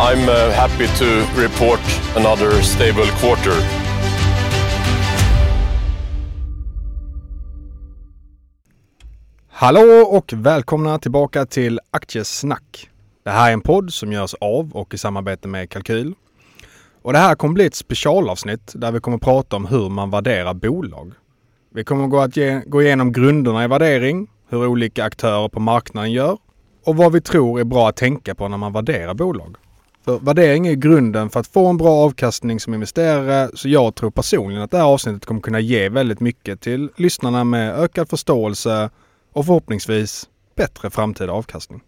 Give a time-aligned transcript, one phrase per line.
[0.00, 1.04] I'm uh, happy to
[1.42, 1.80] report
[2.16, 3.52] another stable quarter.
[9.48, 12.90] Hallå och välkomna tillbaka till Aktiesnack.
[13.24, 16.14] Det här är en podd som görs av och i samarbete med Kalkyl.
[17.02, 20.54] Och det här kommer bli ett specialavsnitt där vi kommer prata om hur man värderar
[20.54, 21.12] bolag.
[21.74, 26.12] Vi kommer gå att ge, gå igenom grunderna i värdering, hur olika aktörer på marknaden
[26.12, 26.38] gör
[26.84, 29.56] och vad vi tror är bra att tänka på när man värderar bolag.
[30.04, 34.10] För värdering är grunden för att få en bra avkastning som investerare så jag tror
[34.10, 38.90] personligen att det här avsnittet kommer kunna ge väldigt mycket till lyssnarna med ökad förståelse
[39.32, 41.80] och förhoppningsvis bättre framtida avkastning.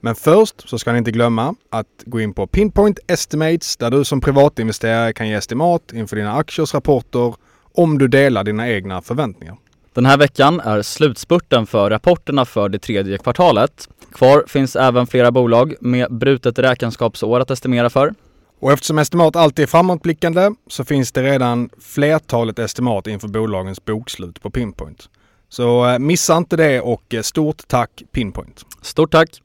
[0.00, 4.04] Men först så ska ni inte glömma att gå in på Pinpoint Estimates där du
[4.04, 7.34] som privatinvesterare kan ge estimat inför dina aktiers rapporter
[7.74, 9.56] om du delar dina egna förväntningar.
[9.96, 13.88] Den här veckan är slutspurten för rapporterna för det tredje kvartalet.
[14.12, 18.14] Kvar finns även flera bolag med brutet räkenskapsår att estimera för.
[18.60, 24.42] Och eftersom estimat alltid är framåtblickande så finns det redan flertalet estimat inför bolagens bokslut
[24.42, 25.08] på Pinpoint.
[25.48, 28.66] Så eh, missa inte det och eh, stort tack Pinpoint!
[28.82, 29.42] Stort tack!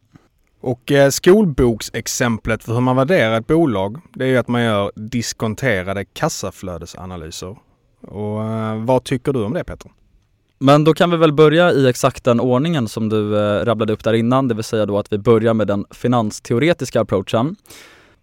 [0.61, 4.91] Och eh, skolboksexemplet för hur man värderar ett bolag, det är ju att man gör
[4.95, 7.55] diskonterade kassaflödesanalyser.
[8.07, 8.39] Och
[8.77, 9.91] vad tycker du om det Peter?
[10.63, 14.03] Men då kan vi väl börja i exakt den ordningen som du eh, rabblade upp
[14.03, 17.55] där innan, det vill säga då att vi börjar med den finansteoretiska approachen.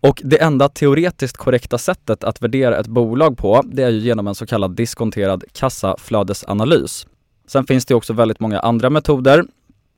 [0.00, 4.26] Och det enda teoretiskt korrekta sättet att värdera ett bolag på, det är ju genom
[4.26, 7.06] en så kallad diskonterad kassaflödesanalys.
[7.46, 9.44] Sen finns det också väldigt många andra metoder.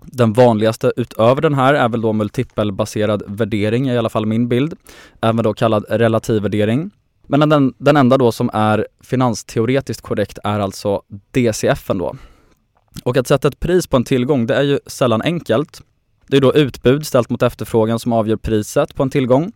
[0.02, 4.74] Den vanligaste utöver den här är väl då multipelbaserad värdering, i alla fall min bild.
[5.20, 6.90] Även då kallad relativ värdering.
[7.36, 12.16] Men den, den enda då som är finansteoretiskt korrekt är alltså DCF då.
[13.04, 15.82] Och att sätta ett pris på en tillgång, det är ju sällan enkelt.
[16.26, 19.52] Det är då utbud ställt mot efterfrågan som avgör priset på en tillgång.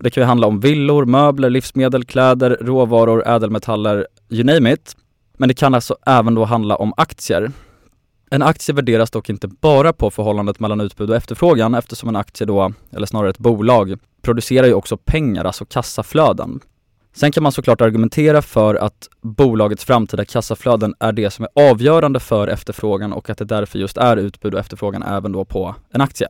[0.00, 4.96] Det kan ju handla om villor, möbler, livsmedel, kläder, råvaror, ädelmetaller, you name it.
[5.36, 7.52] Men det kan alltså även då handla om aktier.
[8.30, 12.46] En aktie värderas dock inte bara på förhållandet mellan utbud och efterfrågan eftersom en aktie
[12.46, 16.60] då, eller snarare ett bolag, producerar ju också pengar, alltså kassaflöden.
[17.16, 22.20] Sen kan man såklart argumentera för att bolagets framtida kassaflöden är det som är avgörande
[22.20, 26.00] för efterfrågan och att det därför just är utbud och efterfrågan även då på en
[26.00, 26.28] aktie.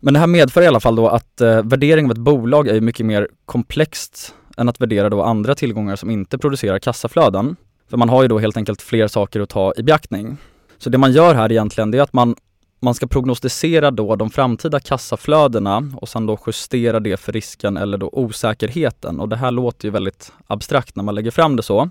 [0.00, 2.80] Men det här medför i alla fall då att eh, värdering av ett bolag är
[2.80, 7.56] mycket mer komplext än att värdera då andra tillgångar som inte producerar kassaflöden.
[7.90, 10.36] För man har ju då helt enkelt fler saker att ta i beaktning.
[10.78, 12.36] Så det man gör här egentligen det är att man,
[12.80, 17.98] man ska prognostisera då de framtida kassaflödena och sen då justera det för risken eller
[17.98, 19.20] då osäkerheten.
[19.20, 21.90] Och det här låter ju väldigt abstrakt när man lägger fram det så.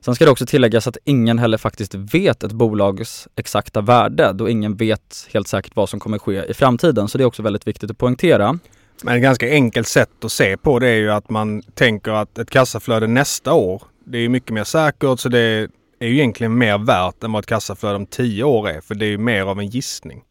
[0.00, 4.48] Sen ska det också tilläggas att ingen heller faktiskt vet ett bolags exakta värde då
[4.48, 7.08] ingen vet helt säkert vad som kommer ske i framtiden.
[7.08, 8.58] Så det är också väldigt viktigt att poängtera.
[9.02, 12.38] Men ett ganska enkelt sätt att se på det är ju att man tänker att
[12.38, 15.68] ett kassaflöde nästa år, det är mycket mer säkert så det
[15.98, 18.80] är ju egentligen mer värt än vad ett kassaflöde om tio år är.
[18.80, 20.22] För det är ju mer av en gissning.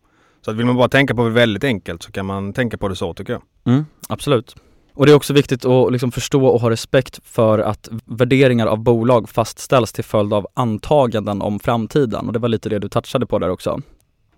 [0.45, 2.87] Så att vill man bara tänka på det väldigt enkelt så kan man tänka på
[2.87, 3.41] det så tycker jag.
[3.65, 4.55] Mm, absolut.
[4.93, 8.79] Och det är också viktigt att liksom förstå och ha respekt för att värderingar av
[8.79, 12.27] bolag fastställs till följd av antaganden om framtiden.
[12.27, 13.81] Och det var lite det du touchade på där också.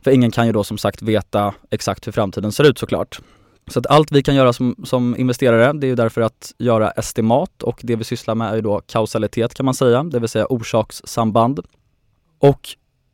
[0.04, 3.20] För ingen kan ju då som sagt veta exakt hur framtiden ser ut såklart.
[3.68, 6.92] Så att allt vi kan göra som, som investerare, det är ju därför att göra
[6.92, 10.30] estimat och det vi sysslar med är ju då kausalitet kan man säga, det vill
[10.30, 11.60] säga orsakssamband.
[12.40, 12.70] Och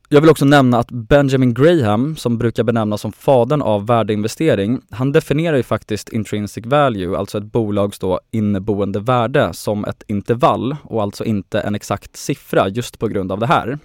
[0.09, 5.11] jag vill också nämna att Benjamin Graham, som brukar benämnas som fadern av värdeinvestering, han
[5.11, 11.01] definierar ju faktiskt intrinsic value, alltså ett bolags då inneboende värde, som ett intervall och
[11.01, 13.79] alltså inte en exakt siffra just på grund av det här.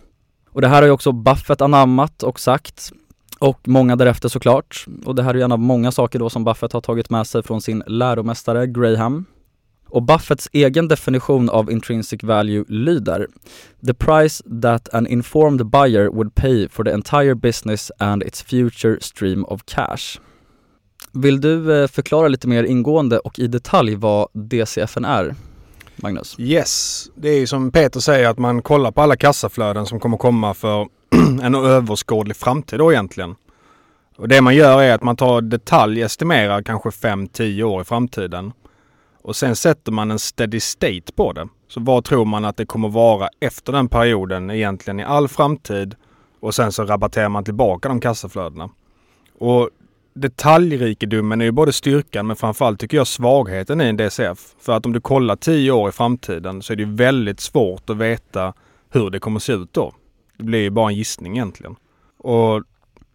[0.51, 2.93] Och det här har ju också Buffett anammat och sagt
[3.39, 4.87] och många därefter såklart.
[5.05, 7.43] Och det här är en av många saker då som Buffett har tagit med sig
[7.43, 9.25] från sin läromästare Graham.
[9.91, 13.27] Och Buffetts egen definition av intrinsic value lyder
[13.87, 18.97] The price that an informed buyer would pay for the entire business and its future
[19.01, 20.21] stream of cash.
[21.13, 25.35] Vill du eh, förklara lite mer ingående och i detalj vad DCFN är,
[25.97, 26.37] Magnus?
[26.39, 30.17] Yes, det är ju som Peter säger att man kollar på alla kassaflöden som kommer
[30.17, 30.89] komma för
[31.43, 33.35] en överskådlig framtid då egentligen.
[34.17, 38.53] Och det man gör är att man tar detalj, estimerar kanske 5-10 år i framtiden.
[39.23, 41.49] Och sen sätter man en steady state på det.
[41.69, 45.95] Så vad tror man att det kommer vara efter den perioden egentligen i all framtid?
[46.41, 48.71] Och sen så rabatterar man tillbaka de kassaflödena.
[49.39, 49.71] Och
[50.15, 54.39] detaljrikedomen är ju både styrkan men framförallt tycker jag svagheten i en DCF.
[54.61, 57.97] För att om du kollar 10 år i framtiden så är det väldigt svårt att
[57.97, 58.53] veta
[58.91, 59.93] hur det kommer se ut då.
[60.39, 61.77] Det blir ju bara en gissning egentligen.
[62.19, 62.63] Och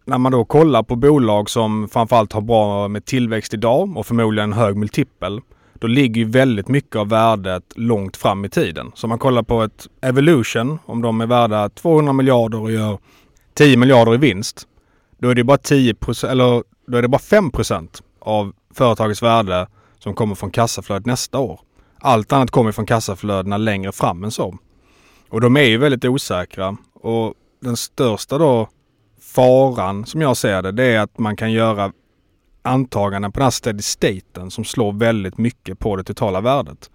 [0.04, 4.52] när man då kollar på bolag som framförallt har bra med tillväxt idag och förmodligen
[4.52, 5.40] en hög multipel.
[5.74, 8.92] Då ligger ju väldigt mycket av värdet långt fram i tiden.
[8.94, 12.98] Så om man kollar på ett Evolution, om de är värda 200 miljarder och gör
[13.54, 14.68] 10 miljarder i vinst.
[15.18, 15.94] Då är det bara 10
[16.28, 19.66] eller då är det bara 5% av företagets värde
[19.98, 21.60] som kommer från kassaflödet nästa år.
[21.98, 24.58] Allt annat kommer från kassaflödena längre fram än så.
[25.28, 28.68] Och de är ju väldigt osäkra och den största då
[29.20, 31.92] faran som jag ser det, det är att man kan göra
[32.62, 36.90] antaganden på den här steady staten som slår väldigt mycket på det totala värdet.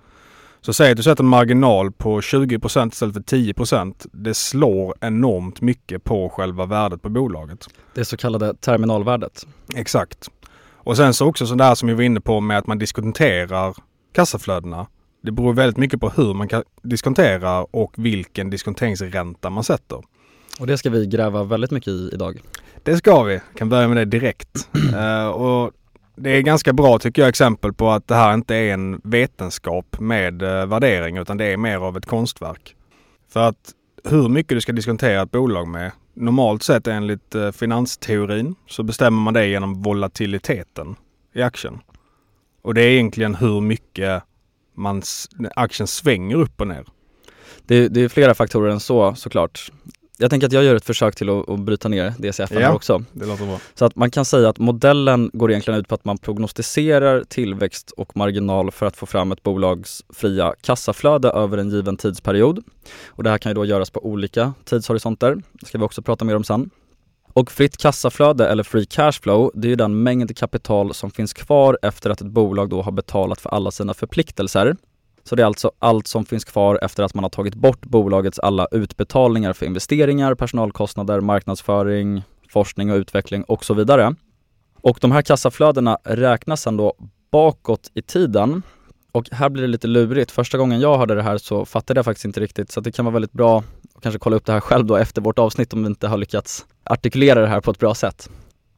[0.61, 5.61] Så säg att du sätter en marginal på 20 istället för 10% Det slår enormt
[5.61, 7.67] mycket på själva värdet på bolaget.
[7.95, 9.47] Det så kallade terminalvärdet.
[9.75, 10.29] Exakt.
[10.73, 13.75] Och sen så också sådär som vi var inne på med att man diskonterar
[14.13, 14.87] kassaflödena.
[15.21, 16.49] Det beror väldigt mycket på hur man
[16.81, 20.01] diskonterar och vilken diskonteringsränta man sätter.
[20.59, 22.41] Och det ska vi gräva väldigt mycket i idag.
[22.83, 23.41] Det ska vi.
[23.55, 24.69] Kan börja med det direkt.
[24.93, 25.71] uh, och
[26.15, 29.99] det är ganska bra tycker jag exempel på att det här inte är en vetenskap
[29.99, 32.75] med uh, värdering utan det är mer av ett konstverk.
[33.29, 33.71] För att
[34.03, 39.21] hur mycket du ska diskontera ett bolag med normalt sett enligt uh, finansteorin så bestämmer
[39.21, 40.95] man det genom volatiliteten
[41.33, 41.79] i aktien.
[42.61, 44.23] Och det är egentligen hur mycket
[44.79, 45.01] man,
[45.55, 46.85] aktien svänger upp och ner.
[47.65, 49.71] Det, det är flera faktorer än så såklart.
[50.21, 53.03] Jag tänker att jag gör ett försök till att, att bryta ner DCF ja, också.
[53.11, 53.59] Det låter bra.
[53.73, 57.91] Så att man kan säga att modellen går egentligen ut på att man prognostiserar tillväxt
[57.91, 62.63] och marginal för att få fram ett bolags fria kassaflöde över en given tidsperiod.
[63.05, 65.35] Och det här kan ju då göras på olika tidshorisonter.
[65.51, 66.69] Det ska vi också prata mer om sen.
[67.39, 71.77] Och fritt kassaflöde eller free cashflow, det är ju den mängd kapital som finns kvar
[71.81, 74.75] efter att ett bolag då har betalat för alla sina förpliktelser.
[75.23, 78.39] Så det är alltså allt som finns kvar efter att man har tagit bort bolagets
[78.39, 84.15] alla utbetalningar för investeringar, personalkostnader, marknadsföring, forskning och utveckling och så vidare.
[84.81, 86.93] Och de här kassaflödena räknas sedan då
[87.31, 88.61] bakåt i tiden.
[89.11, 90.31] Och här blir det lite lurigt.
[90.31, 93.05] Första gången jag hörde det här så fattade jag faktiskt inte riktigt så det kan
[93.05, 93.63] vara väldigt bra
[93.99, 96.17] och kanske kolla upp det här själv då efter vårt avsnitt om vi inte har
[96.17, 98.29] lyckats artikulera det här på ett bra sätt.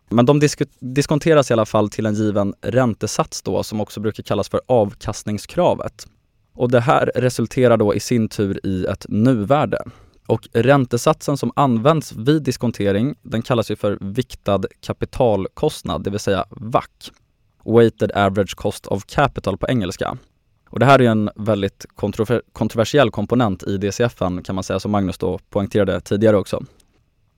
[0.10, 4.24] Men de disk diskonteras i alla fall till en given räntesats då som också brukar
[4.24, 6.08] kallas för avkastningskravet.
[6.54, 9.84] Och det här resulterar då i sin tur i ett nuvärde.
[10.28, 16.46] Och räntesatsen som används vid diskontering, den kallas ju för viktad kapitalkostnad, det vill säga
[16.50, 17.12] VAC.
[17.66, 20.18] Weighted Average Cost of Capital på engelska.
[20.72, 24.92] Och det här är en väldigt kontrover kontroversiell komponent i DCF kan man säga, som
[24.92, 26.64] Magnus då poängterade tidigare också.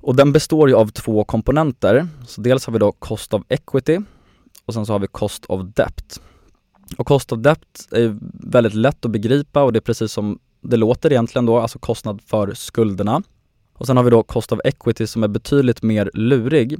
[0.01, 2.07] Och den består ju av två komponenter.
[2.27, 3.99] Så dels har vi då Cost of Equity
[4.65, 6.21] och sen så har vi Cost of Debt.
[6.97, 8.17] Och cost of debt är
[8.51, 12.21] väldigt lätt att begripa och det är precis som det låter egentligen då, alltså kostnad
[12.21, 13.21] för skulderna.
[13.73, 16.79] Och sen har vi då cost of equity som är betydligt mer lurig.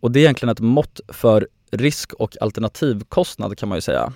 [0.00, 4.12] Och det är egentligen ett mått för risk och alternativkostnad kan man ju säga.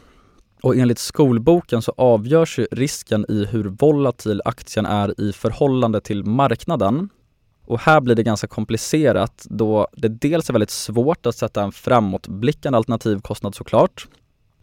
[0.63, 6.25] Och enligt skolboken så avgörs ju risken i hur volatil aktien är i förhållande till
[6.25, 7.09] marknaden.
[7.67, 11.73] Och här blir det ganska komplicerat då det dels är väldigt svårt att sätta en
[11.73, 14.09] framåtblickande alternativkostnad såklart.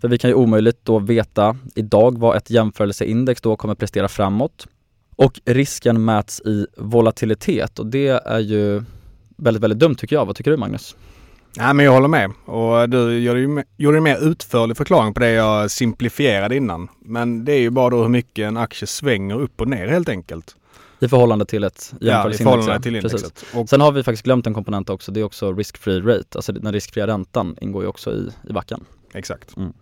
[0.02, 4.68] För vi kan ju omöjligt då veta idag vad ett jämförelseindex då kommer prestera framåt.
[5.16, 8.84] Och risken mäts i volatilitet och det är ju
[9.38, 10.26] väldigt, väldigt dumt tycker jag.
[10.26, 10.96] Vad tycker du Magnus?
[11.56, 15.72] Nej men jag håller med och du gjorde ju mer utförlig förklaring på det jag
[15.72, 16.88] simplifierade innan.
[17.00, 20.10] Men det är ju bara då hur mycket en aktie svänger upp och ner helt
[20.10, 20.56] enkelt.
[21.00, 22.40] I förhållande till ett jämförelseindex.
[22.40, 23.46] Ja, i förhållande till indexet.
[23.54, 26.38] Och Sen har vi faktiskt glömt en komponent också, det är också risk-free rate.
[26.38, 28.86] Alltså den riskfria räntan ingår ju också i, i backen.
[29.14, 29.58] Exakt.
[29.58, 29.74] Mm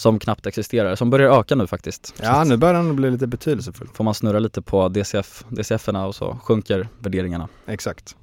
[0.00, 2.14] som knappt existerar, som börjar öka nu faktiskt.
[2.22, 3.88] Ja, nu börjar den bli lite betydelsefull.
[3.94, 7.48] Får man snurra lite på DCF, DCF-erna och så sjunker värderingarna.
[7.66, 8.16] Exakt.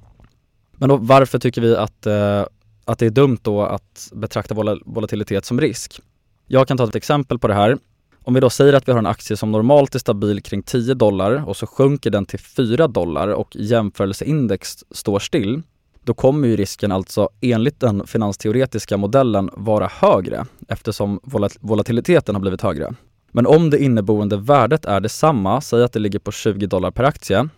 [0.78, 2.44] Men då, varför tycker vi att, eh,
[2.84, 6.00] att det är dumt då att betrakta vol volatilitet som risk?
[6.46, 7.78] Jag kan ta ett exempel på det här.
[8.22, 10.94] Om vi då säger att vi har en aktie som normalt är stabil kring 10
[10.94, 15.62] dollar och så sjunker den till 4 dollar och jämförelseindex står still,
[16.04, 21.20] då kommer ju risken alltså enligt den finansteoretiska modellen vara högre eftersom
[21.60, 22.94] volatiliteten har blivit högre.
[23.32, 27.04] Men om det inneboende värdet är detsamma, säg att det ligger på 20 dollar per
[27.04, 27.48] aktie,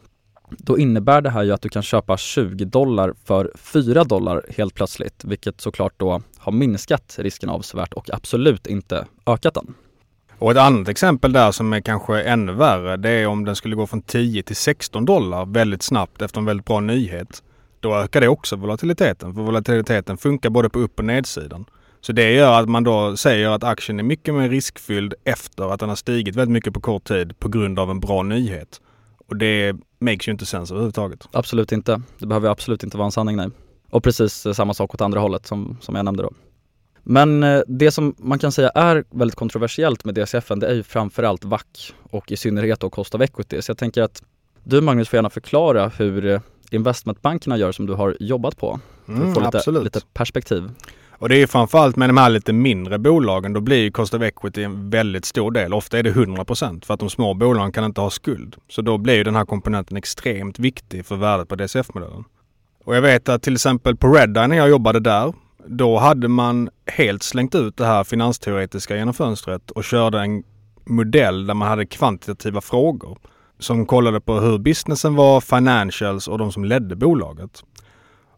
[0.59, 4.75] då innebär det här ju att du kan köpa 20 dollar för 4 dollar helt
[4.75, 9.75] plötsligt, vilket såklart då har minskat risken avsevärt och absolut inte ökat den.
[10.38, 13.76] Och ett annat exempel där som är kanske ännu värre, det är om den skulle
[13.76, 17.42] gå från 10 till 16 dollar väldigt snabbt efter en väldigt bra nyhet.
[17.80, 21.64] Då ökar det också volatiliteten, för volatiliteten funkar både på upp och nedsidan.
[22.00, 25.80] Så det gör att man då säger att aktien är mycket mer riskfylld efter att
[25.80, 28.80] den har stigit väldigt mycket på kort tid på grund av en bra nyhet.
[29.28, 31.28] Och det makes ju inte sens överhuvudtaget.
[31.33, 32.02] Absolut inte.
[32.19, 33.49] Det behöver absolut inte vara en sanning nej.
[33.90, 36.33] Och precis samma sak åt andra hållet som, som jag nämnde då.
[37.02, 40.83] Men eh, det som man kan säga är väldigt kontroversiellt med DCFen det är ju
[40.83, 43.62] framförallt VAC och i synnerhet då Cost of Equity.
[43.62, 44.23] Så jag tänker att
[44.64, 46.40] du Magnus får gärna förklara hur eh,
[46.71, 48.80] investmentbankerna gör som du har jobbat på.
[49.07, 49.85] För att Mm, få lite, absolut.
[49.85, 50.71] lite perspektiv.
[51.21, 54.23] Och det är framförallt med de här lite mindre bolagen, då blir ju cost of
[54.23, 55.75] equity en väldigt stor del.
[55.75, 58.57] Ofta är det 100% för att de små bolagen kan inte ha skuld.
[58.69, 62.25] Så då blir ju den här komponenten extremt viktig för värdet på DCF-modellen.
[62.85, 65.35] Och jag vet att till exempel på Redeye när jag jobbade där,
[65.67, 70.43] då hade man helt slängt ut det här finansteoretiska genom fönstret och körde en
[70.85, 73.19] modell där man hade kvantitativa frågor
[73.59, 77.65] som kollade på hur businessen var, financials och de som ledde bolaget.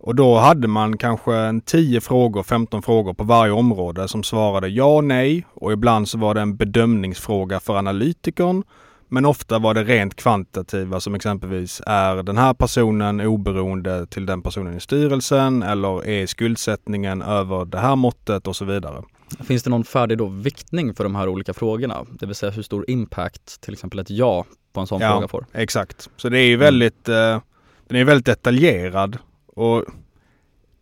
[0.02, 4.68] Och då hade man kanske en 10 frågor, 15 frågor på varje område som svarade
[4.68, 8.62] ja, nej och ibland så var det en bedömningsfråga för analytikern.
[9.08, 14.42] Men ofta var det rent kvantitativa som exempelvis är den här personen oberoende till den
[14.42, 19.02] personen i styrelsen eller är skuldsättningen över det här måttet och så vidare.
[19.44, 21.96] Finns det någon färdig då viktning för de här olika frågorna?
[22.10, 25.12] Det vill säga hur stor impact till exempel ett ja på en sån Ja.
[25.12, 25.46] fråga får?
[25.52, 26.08] Exakt.
[26.16, 27.40] Så det är ju väldigt, eh,
[27.88, 29.18] den är väldigt detaljerad
[29.56, 29.84] och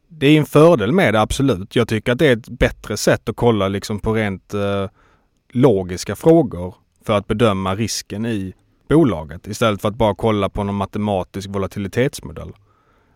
[0.09, 1.77] det är en fördel med det absolut.
[1.77, 4.87] Jag tycker att det är ett bättre sätt att kolla liksom på rent eh,
[5.53, 6.75] logiska frågor
[7.05, 8.53] för att bedöma risken i
[8.89, 12.53] bolaget istället för att bara kolla på någon matematisk volatilitetsmodell.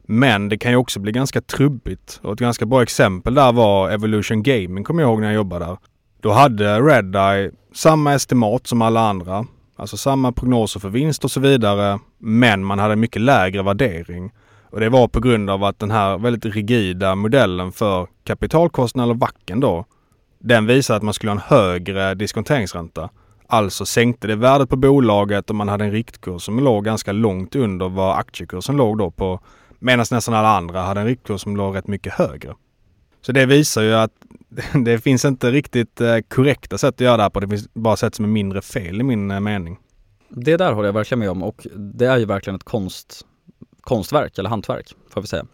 [0.03, 3.91] Men det kan ju också bli ganska trubbigt och ett ganska bra exempel där var
[3.91, 5.77] Evolution Gaming kommer jag ihåg när jag jobbade där.
[6.21, 9.47] Då hade Redeye samma estimat som alla andra,
[9.77, 14.31] alltså samma prognoser för vinst och så vidare, men man hade mycket lägre värdering.
[14.75, 19.15] Och det var på grund av att den här väldigt rigida modellen för kapitalkostnad eller
[19.15, 19.85] vacken då,
[20.39, 23.11] den visade att man skulle ha en högre diskonteringsränta.
[23.47, 27.57] Alltså sänkte det värdet på bolaget och man hade en riktkurs som låg ganska långt
[27.57, 29.41] under vad aktiekursen låg då på.
[29.79, 32.55] Medan nästan alla andra hade en riktkurs som låg rätt mycket högre.
[33.21, 34.13] Så det visar ju att
[34.85, 37.41] det finns inte riktigt eh, korrekta sätt att göra det här på.
[37.41, 39.79] Det finns bara sätt som är mindre fel i min eh, mening.
[40.29, 43.27] Det där håller jag verkligen med om och det är ju verkligen ett konst,
[43.85, 45.47] konstverk eller hantverk får vi säga.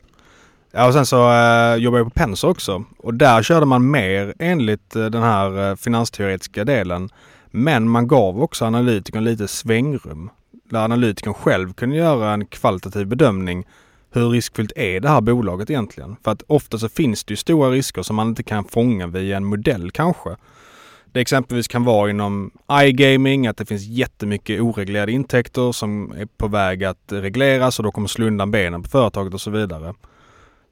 [0.73, 4.35] Ja och sen så eh, jobbar jag på Penser också och där körde man mer
[4.39, 7.09] enligt eh, den här eh, finansteoretiska delen.
[7.51, 10.31] Men man gav också analytikern lite svängrum.
[10.71, 13.67] Där analytikern själv kunde göra en kvalitativ bedömning.
[14.11, 16.17] Hur riskfyllt är det här bolaget egentligen?
[16.25, 19.37] För att ofta så finns det ju stora risker som man inte kan fånga via
[19.37, 20.37] en modell kanske.
[21.13, 22.51] Det exempelvis kan vara inom
[22.83, 27.93] iGaming att det finns jättemycket oreglerade intäkter som är på väg att regleras och då
[27.93, 29.95] kommer slå undan benen på företaget och så vidare.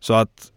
[0.00, 0.52] Så att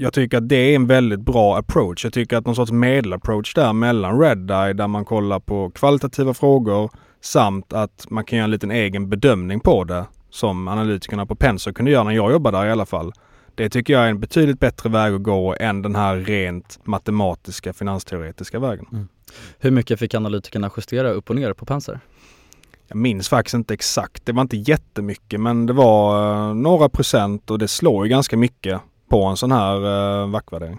[0.00, 2.04] jag tycker att det är en väldigt bra approach.
[2.04, 6.90] Jag tycker att någon sorts medelapproach där mellan Redeye där man kollar på kvalitativa frågor
[7.20, 11.72] samt att man kan göra en liten egen bedömning på det som analytikerna på Penser
[11.72, 13.12] kunde göra när jag jobbade där i alla fall.
[13.58, 17.72] Det tycker jag är en betydligt bättre väg att gå än den här rent matematiska
[17.72, 19.08] finansteoretiska vägen.
[19.58, 22.00] Hur mycket fick analytikerna justera upp och ner på Penser?
[22.88, 24.26] Jag minns faktiskt inte exakt.
[24.26, 28.36] Det var inte jättemycket men det var eh, några procent och det slår ju ganska
[28.36, 30.78] mycket på en sån här uh, vackvärdering.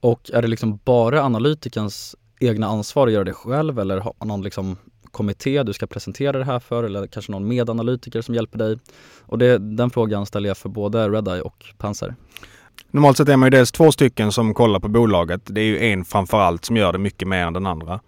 [0.00, 4.28] Och är det liksom bara analytikerns egna ansvar att göra det själv eller har man
[4.28, 4.76] någon liksom
[5.14, 8.78] kommitté du ska presentera det här för eller kanske någon medanalytiker som hjälper dig?
[9.22, 12.14] Och det, den frågan ställer jag för både Redeye och Penser.
[12.90, 15.40] Normalt sett är man ju dels två stycken som kollar på bolaget.
[15.44, 18.00] Det är ju en framförallt som gör det mycket mer än den andra.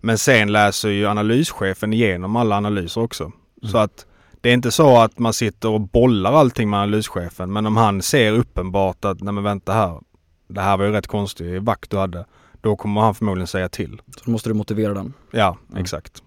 [0.00, 3.32] Men sen läser ju analyschefen igenom alla analyser också.
[3.62, 4.06] Så att
[4.40, 7.52] det är inte så att man sitter och bollar allting med analyschefen.
[7.52, 10.00] Men om han ser uppenbart att, nej men vänta här.
[10.48, 12.26] Det här var ju rätt konstig vakt du hade.
[12.60, 14.00] Då kommer han förmodligen säga till.
[14.16, 15.12] Så då måste du motivera den.
[15.30, 15.80] Ja, Mm.
[15.82, 16.22] exakt.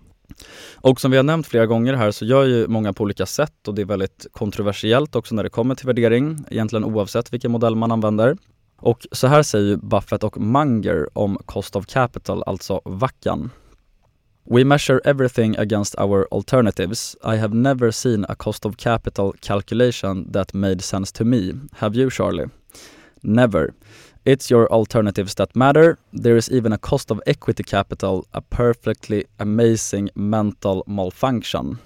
[0.75, 3.67] Och som vi har nämnt flera gånger här så gör ju många på olika sätt
[3.67, 7.75] och det är väldigt kontroversiellt också när det kommer till värdering, egentligen oavsett vilken modell
[7.75, 8.38] man använder.
[8.77, 13.50] Och så här säger Buffett och Munger om Cost of Capital, alltså vackan.
[14.51, 17.15] We measure everything against our alternatives.
[17.24, 21.53] I have never seen a cost of capital calculation that made sense to me.
[21.71, 22.50] Have you, Charlie?
[23.21, 23.74] Never.
[24.29, 25.98] It's your alternatives that matter.
[26.24, 31.77] There is even a cost of equity capital, a perfectly amazing mental malfunction.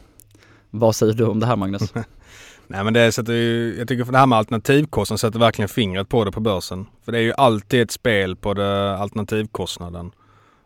[0.69, 1.93] Vad säger du om det här Magnus?
[2.67, 6.09] Nej men det sätter ju, jag tycker för det här med alternativkostnaden sätter verkligen fingret
[6.09, 6.85] på det på börsen.
[7.05, 10.11] För det är ju alltid ett spel på det, alternativkostnaden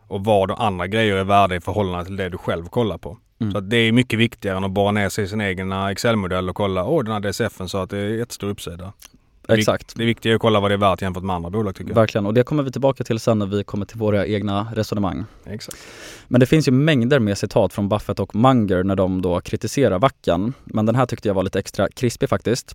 [0.08, 3.18] och vad de andra grejer är värda i förhållande till det du själv kollar på.
[3.40, 3.52] Mm.
[3.52, 6.56] Så det är mycket viktigare än att bara ner sig i sin egen Excel-modell och
[6.56, 8.92] kolla, åh den här DCFen sa att det är jättestor uppsida.
[9.48, 9.96] Exakt.
[9.96, 11.94] Det är viktigare att kolla vad det är värt jämfört med andra bolag tycker jag.
[11.94, 15.24] Verkligen, och det kommer vi tillbaka till sen när vi kommer till våra egna resonemang.
[15.44, 15.78] Exakt.
[16.28, 19.98] Men det finns ju mängder med citat från Buffett och Munger när de då kritiserar
[19.98, 20.52] Vackan.
[20.64, 22.74] Men den här tyckte jag var lite extra krispig faktiskt.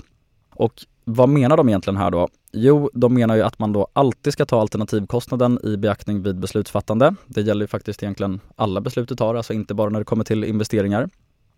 [0.55, 2.27] Och vad menar de egentligen här då?
[2.51, 7.15] Jo, de menar ju att man då alltid ska ta alternativkostnaden i beaktning vid beslutsfattande.
[7.25, 10.23] Det gäller ju faktiskt egentligen alla beslut du tar, alltså inte bara när det kommer
[10.23, 11.09] till investeringar.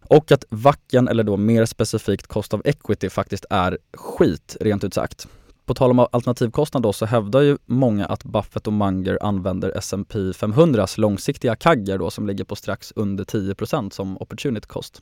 [0.07, 4.93] Och att vacken, eller då mer specifikt cost of equity, faktiskt är skit, rent ut
[4.93, 5.27] sagt.
[5.65, 10.19] På tal om alternativkostnad då så hävdar ju många att Buffett och Munger använder S&P
[10.19, 15.01] 500s långsiktiga kaggar då som ligger på strax under 10% som opportunity cost.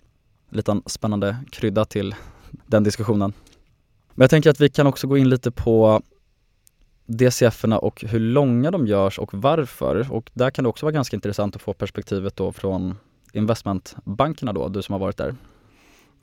[0.50, 2.16] Liten spännande krydda till
[2.52, 3.34] den diskussionen.
[4.14, 6.02] Men jag tänker att vi kan också gå in lite på
[7.06, 10.08] DCF-erna och hur långa de görs och varför.
[10.12, 12.96] Och där kan det också vara ganska intressant att få perspektivet då från
[13.34, 15.36] investmentbankerna då, du som har varit där.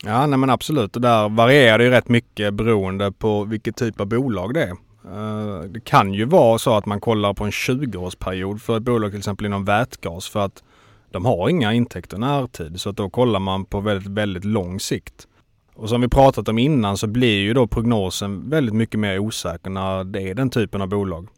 [0.04, 0.92] Ja, nej men absolut.
[0.92, 4.76] Det där varierar det ju rätt mycket beroende på vilket typ av bolag det är.
[5.04, 9.10] Eh, det kan ju vara så att man kollar på en 20-årsperiod för ett bolag
[9.10, 10.62] till exempel inom vätgas för att
[11.10, 15.26] de har inga intäkter närtid så att då kollar man på väldigt, väldigt lång sikt.
[15.74, 19.70] Och som vi pratat om innan så blir ju då prognosen väldigt mycket mer osäker
[19.70, 21.28] när det är den typen av bolag.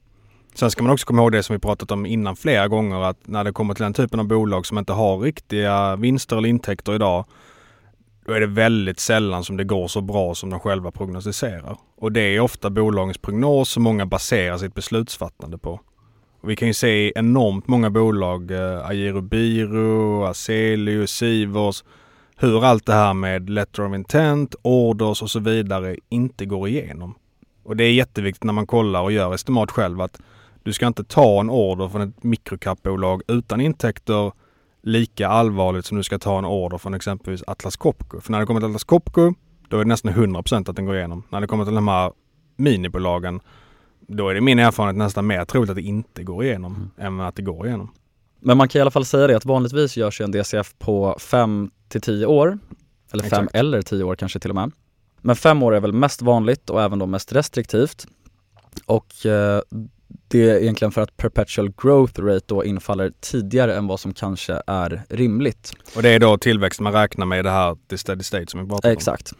[0.54, 3.18] Sen ska man också komma ihåg det som vi pratat om innan flera gånger att
[3.26, 6.94] när det kommer till den typen av bolag som inte har riktiga vinster eller intäkter
[6.94, 7.24] idag
[8.26, 11.76] då är det väldigt sällan som det går så bra som de själva prognostiserar.
[11.96, 15.80] Och det är ofta bolagens prognos som många baserar sitt beslutsfattande på.
[16.40, 21.84] Och vi kan ju se enormt många bolag, eh, Agiro Biro, Azelius, Sivers,
[22.36, 27.14] hur allt det här med letter of intent, orders och så vidare inte går igenom.
[27.64, 30.20] Och det är jätteviktigt när man kollar och gör estimat själv att
[30.62, 34.32] du ska inte ta en order från ett mikrocapbolag utan intäkter
[34.82, 38.20] lika allvarligt som du ska ta en order från exempelvis Atlas Copco.
[38.20, 39.34] För när det kommer till Atlas Copco,
[39.68, 41.22] då är det nästan 100% att den går igenom.
[41.30, 42.12] När det kommer till de här
[42.56, 43.40] minibolagen,
[44.00, 47.20] då är det min erfarenhet nästan mer troligt att det inte går igenom mm.
[47.20, 47.92] än att det går igenom.
[48.40, 51.16] Men man kan i alla fall säga det att vanligtvis görs ju en DCF på
[51.20, 52.58] 5 till 10 år.
[53.12, 54.72] Eller 5 eller 10 år kanske till och med.
[55.20, 58.06] Men 5 år är väl mest vanligt och även då mest restriktivt.
[58.86, 59.60] Och eh,
[60.28, 64.62] det är egentligen för att perpetual growth rate då infaller tidigare än vad som kanske
[64.66, 65.72] är rimligt.
[65.96, 68.60] Och det är då tillväxt man räknar med i det här the steady state som
[68.60, 68.96] vi pratade om?
[68.96, 69.32] Exakt.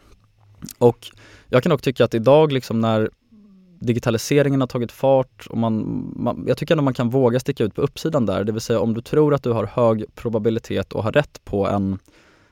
[0.78, 1.10] Och
[1.48, 3.10] jag kan dock tycka att idag liksom när
[3.80, 7.74] digitaliseringen har tagit fart och man, man, jag tycker ändå man kan våga sticka ut
[7.74, 8.44] på uppsidan där.
[8.44, 11.68] Det vill säga om du tror att du har hög probabilitet och har rätt på
[11.68, 11.98] en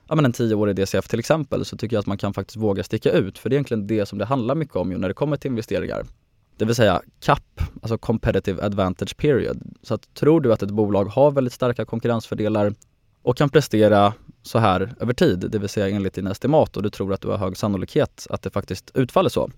[0.08, 2.82] ja men en tioårig DCF till exempel så tycker jag att man kan faktiskt våga
[2.82, 5.14] sticka ut för det är egentligen det som det handlar mycket om ju när det
[5.14, 6.04] kommer till investeringar.
[6.60, 9.62] Det vill säga CAP, alltså Competitive Advantage Period.
[9.82, 12.74] Så att tror du att ett bolag har väldigt starka konkurrensfördelar
[13.22, 16.90] och kan prestera så här över tid, det vill säga enligt dina estimat och du
[16.90, 19.50] tror att du har hög sannolikhet att det faktiskt utfaller så,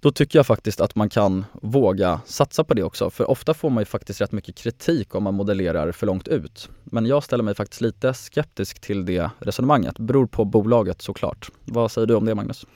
[0.00, 3.10] då tycker jag faktiskt att man kan våga satsa på det också.
[3.10, 6.68] För ofta får man ju faktiskt rätt mycket kritik om man modellerar för långt ut.
[6.84, 9.98] Men jag ställer mig faktiskt lite skeptisk till det resonemanget.
[9.98, 11.50] Beror på bolaget såklart.
[11.64, 12.66] Vad säger du om det Magnus?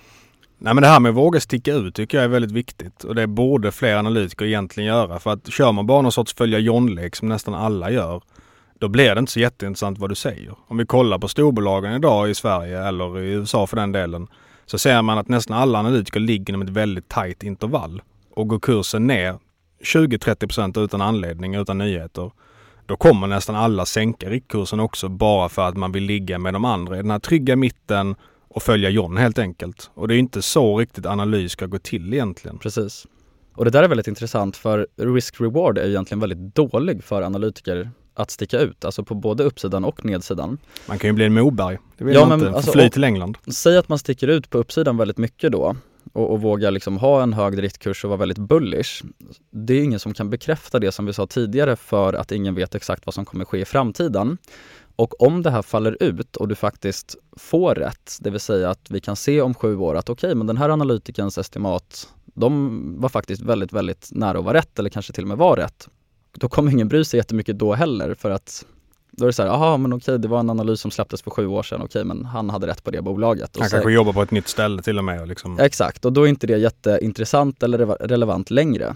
[0.63, 3.15] Nej men det här med att våga sticka ut tycker jag är väldigt viktigt och
[3.15, 5.19] det borde fler analytiker egentligen göra.
[5.19, 8.23] För att kör man bara någon sorts följa John-lek som nästan alla gör,
[8.79, 10.55] då blir det inte så jätteintressant vad du säger.
[10.69, 14.29] Om vi kollar på storbolagen idag i Sverige eller i USA för den delen,
[14.67, 18.03] så ser man att nästan alla analytiker ligger inom ett väldigt tajt intervall.
[18.35, 19.39] Och går kursen ner
[19.85, 22.31] 20-30% utan anledning, utan nyheter,
[22.87, 26.65] då kommer nästan alla sänka riktkursen också bara för att man vill ligga med de
[26.65, 28.17] andra i den här trygga mitten
[28.51, 29.91] och följa John helt enkelt.
[29.95, 32.59] Och det är inte så riktigt analys ska gå till egentligen.
[32.59, 33.07] Precis.
[33.55, 38.31] Och det där är väldigt intressant för risk-reward är egentligen väldigt dålig för analytiker att
[38.31, 40.59] sticka ut, alltså på både uppsidan och nedsidan.
[40.89, 43.39] Man kan ju bli en Moberg, det vill ja, man inte, alltså, fly till England.
[43.47, 45.77] Säg att man sticker ut på uppsidan väldigt mycket då
[46.13, 49.03] och, och vågar liksom ha en hög driftkurs och vara väldigt bullish.
[49.51, 52.75] Det är ingen som kan bekräfta det som vi sa tidigare för att ingen vet
[52.75, 54.39] exakt vad som kommer ske i framtiden.
[55.01, 58.91] Och om det här faller ut och du faktiskt får rätt, det vill säga att
[58.91, 62.95] vi kan se om sju år att okej, okay, men den här analytikens estimat, de
[63.01, 65.89] var faktiskt väldigt, väldigt nära att vara rätt eller kanske till och med var rätt.
[66.33, 68.65] Då kommer ingen bry sig jättemycket då heller för att
[69.11, 71.31] då är det så här, jaha men okej det var en analys som släpptes för
[71.31, 73.57] sju år sedan, okej men han hade rätt på det bolaget.
[73.59, 75.29] han kanske jobbar på ett nytt ställe till och med.
[75.29, 75.59] Liksom.
[75.59, 78.95] Exakt, och då är inte det jätteintressant eller relevant längre.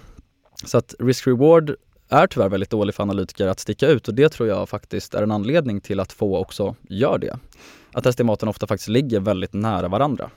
[0.65, 1.77] Så att risk-reward
[2.09, 5.23] är tyvärr väldigt dålig för analytiker att sticka ut och det tror jag faktiskt är
[5.23, 7.39] en anledning till att få också gör det.
[7.93, 10.31] Att estimaten ofta faktiskt ligger väldigt nära varandra.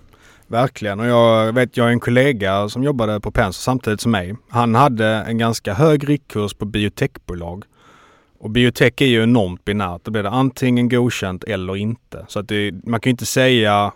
[0.48, 4.36] Verkligen och jag vet, jag har en kollega som jobbade på Penser samtidigt som mig.
[4.50, 7.64] Han hade en ganska hög riktkurs på biotechbolag.
[8.40, 10.02] Och biotech är ju enormt binärt.
[10.04, 12.26] Då blir det antingen godkänt eller inte.
[12.28, 13.94] Så att det, man kan ju inte säga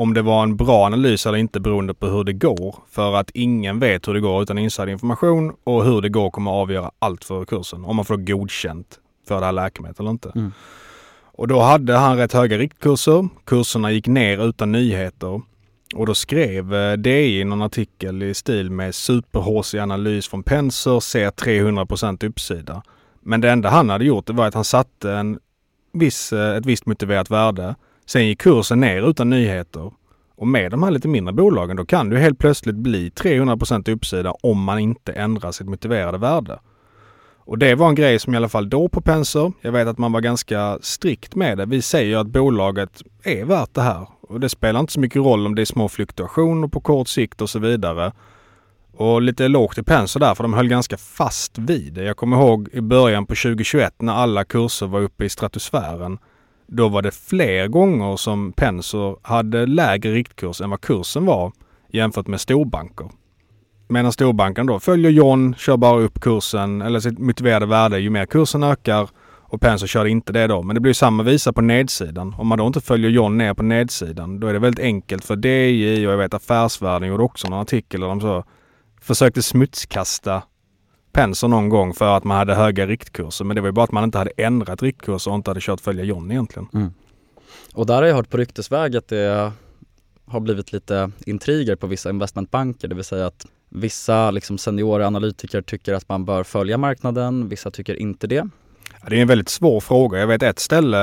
[0.00, 2.74] om det var en bra analys eller inte beroende på hur det går.
[2.90, 6.56] För att ingen vet hur det går utan insiderinformation och hur det går kommer att
[6.62, 7.84] avgöra allt för kursen.
[7.84, 10.32] Om man får godkänt för det här läkemedlet eller inte.
[10.34, 10.52] Mm.
[11.22, 13.28] Och då hade han rätt höga riktkurser.
[13.44, 15.42] Kurserna gick ner utan nyheter.
[15.94, 22.26] Och då skrev eh, DI någon artikel i stil med super-HC-analys från Penser ser 300%
[22.26, 22.82] uppsida.
[23.20, 25.38] Men det enda han hade gjort det var att han satte en
[25.92, 27.74] viss, eh, ett visst motiverat värde
[28.12, 29.92] Sen gick kursen ner utan nyheter.
[30.36, 34.30] Och med de här lite mindre bolagen då kan det helt plötsligt bli 300% uppsida
[34.42, 36.58] om man inte ändrar sitt motiverade värde.
[37.38, 39.98] Och det var en grej som i alla fall då på Penser, jag vet att
[39.98, 41.66] man var ganska strikt med det.
[41.66, 44.06] Vi säger att bolaget är värt det här.
[44.20, 47.40] Och det spelar inte så mycket roll om det är små fluktuationer på kort sikt
[47.40, 48.12] och så vidare.
[48.96, 52.04] Och lite lågt i Penser där för de höll ganska fast vid det.
[52.04, 56.18] Jag kommer ihåg i början på 2021 när alla kurser var uppe i stratosfären.
[56.72, 61.52] Då var det fler gånger som Penser hade lägre riktkurs än vad kursen var
[61.88, 63.10] jämfört med storbanker.
[63.88, 68.26] Medan storbanken då följer John, kör bara upp kursen eller sitt motiverade värde ju mer
[68.26, 69.08] kursen ökar
[69.42, 70.62] och Penser kör inte det då.
[70.62, 72.34] Men det blir samma visa på nedsidan.
[72.38, 75.36] Om man då inte följer John ner på nedsidan då är det väldigt enkelt för
[75.36, 78.44] DI och jag vet Affärsvärlden gjorde också någon artikel där de så
[79.00, 80.42] försökte smutskasta
[81.12, 83.44] Penser någon gång för att man hade höga riktkurser.
[83.44, 85.80] Men det var ju bara att man inte hade ändrat riktkurser och inte hade kört
[85.80, 86.68] följa John egentligen.
[86.74, 86.90] Mm.
[87.74, 89.52] Och där har jag hört på ryktesväg att det
[90.26, 95.62] har blivit lite intriger på vissa investmentbanker, det vill säga att vissa liksom seniora analytiker
[95.62, 98.48] tycker att man bör följa marknaden, vissa tycker inte det.
[99.02, 100.18] Ja, det är en väldigt svår fråga.
[100.18, 100.98] Jag vet ett ställe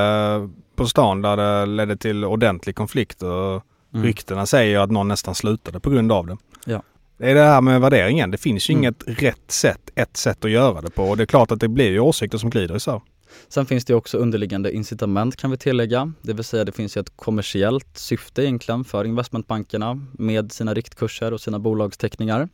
[0.75, 4.05] på stan där det ledde till ordentlig konflikt och mm.
[4.05, 6.37] ryktena säger att någon nästan slutade på grund av det.
[6.65, 6.81] Ja.
[7.17, 8.31] Det är det här med värderingen.
[8.31, 8.83] Det finns ju mm.
[8.83, 11.03] inget rätt sätt, ett sätt att göra det på.
[11.03, 13.01] Och det är klart att det blir ju åsikter som glider isär.
[13.47, 16.13] Sen finns det också underliggande incitament kan vi tillägga.
[16.21, 21.33] Det vill säga det finns ju ett kommersiellt syfte egentligen för investmentbankerna med sina riktkurser
[21.33, 22.49] och sina bolagsteckningar.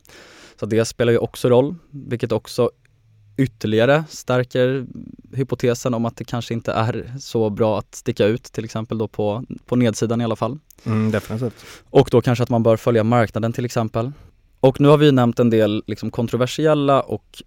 [0.60, 2.70] Så det spelar ju också roll, vilket också
[3.36, 4.86] ytterligare stärker
[5.32, 9.08] hypotesen om att det kanske inte är så bra att sticka ut, till exempel då
[9.08, 10.58] på, på nedsidan i alla fall.
[10.84, 11.64] Mm, definitivt.
[11.90, 14.12] Och då kanske att man bör följa marknaden till exempel.
[14.64, 17.42] Och nu har vi nämnt en del liksom kontroversiella och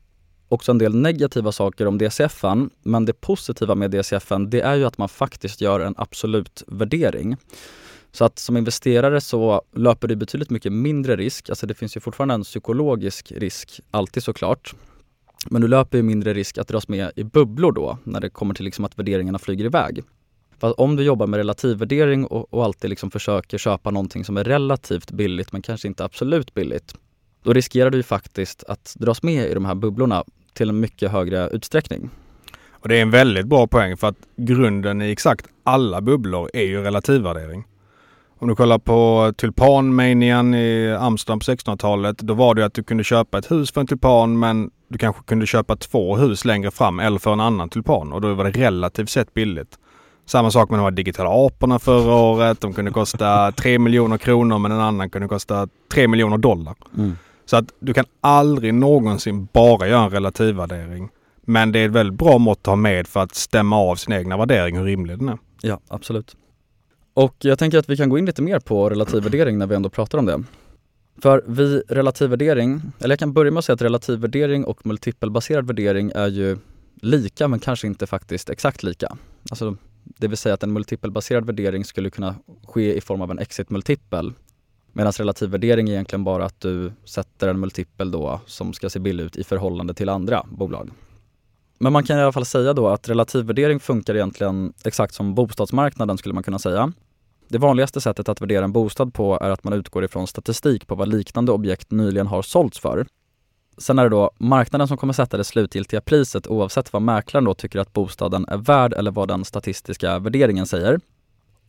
[0.48, 2.70] också en del negativa saker om DCFen.
[2.84, 7.36] Men det positiva med DCFen det är ju att man faktiskt gör en absolut värdering.
[8.12, 11.50] Så att som investerare så löper du betydligt mycket mindre risk.
[11.50, 14.76] Alltså det finns ju fortfarande en psykologisk risk, alltid såklart.
[15.50, 18.54] Men du löper ju mindre risk att dras med i bubblor då, när det kommer
[18.54, 20.04] till liksom att värderingarna flyger iväg.
[20.60, 24.44] För om du jobbar med relativvärdering och, och alltid liksom försöker köpa någonting som är
[24.44, 26.96] relativt billigt men kanske inte absolut billigt,
[27.48, 31.50] då riskerar du faktiskt att dras med i de här bubblorna till en mycket högre
[31.50, 32.10] utsträckning.
[32.72, 36.64] Och det är en väldigt bra poäng för att grunden i exakt alla bubblor är
[36.64, 37.64] ju relativvärdering.
[38.40, 43.04] Om du kollar på tulpanmanian i Amsterdam på 1600-talet, då var det att du kunde
[43.04, 47.00] köpa ett hus för en tulpan men du kanske kunde köpa två hus längre fram
[47.00, 49.78] eller för en annan tulpan och då var det relativt sett billigt.
[50.26, 52.62] Samma sak med de här digitala aporna förra året.
[52.62, 56.76] De kunde kosta 3 miljoner kronor men en annan kunde kosta 3 miljoner dollar.
[56.98, 57.16] Mm.
[57.50, 61.10] Så att du kan aldrig någonsin bara göra en relativvärdering.
[61.42, 64.14] Men det är ett väldigt bra mått att ha med för att stämma av sin
[64.14, 65.38] egna värdering, hur rimlig den är.
[65.62, 66.36] Ja, absolut.
[67.14, 69.90] Och jag tänker att vi kan gå in lite mer på relativvärdering när vi ändå
[69.90, 70.44] pratar om det.
[71.22, 76.12] För vid relativvärdering, eller jag kan börja med att säga att relativvärdering och multipelbaserad värdering
[76.16, 76.58] är ju
[77.02, 79.18] lika men kanske inte faktiskt exakt lika.
[79.50, 82.36] Alltså, det vill säga att en multipelbaserad värdering skulle kunna
[82.68, 84.34] ske i form av en exit-multipel
[84.98, 89.24] Medan relativvärdering är egentligen bara att du sätter en multipel då som ska se billig
[89.24, 90.90] ut i förhållande till andra bolag.
[91.80, 96.18] Men man kan i alla fall säga då att relativvärdering funkar egentligen exakt som bostadsmarknaden
[96.18, 96.94] skulle man kunna säga.
[97.48, 100.96] Det vanligaste sättet att värdera en bostad på är att man utgår ifrån statistik på
[100.96, 103.08] vad liknande objekt nyligen har sålts för.
[103.78, 107.54] Sen är det då marknaden som kommer sätta det slutgiltiga priset oavsett vad mäklaren då
[107.54, 111.00] tycker att bostaden är värd eller vad den statistiska värderingen säger.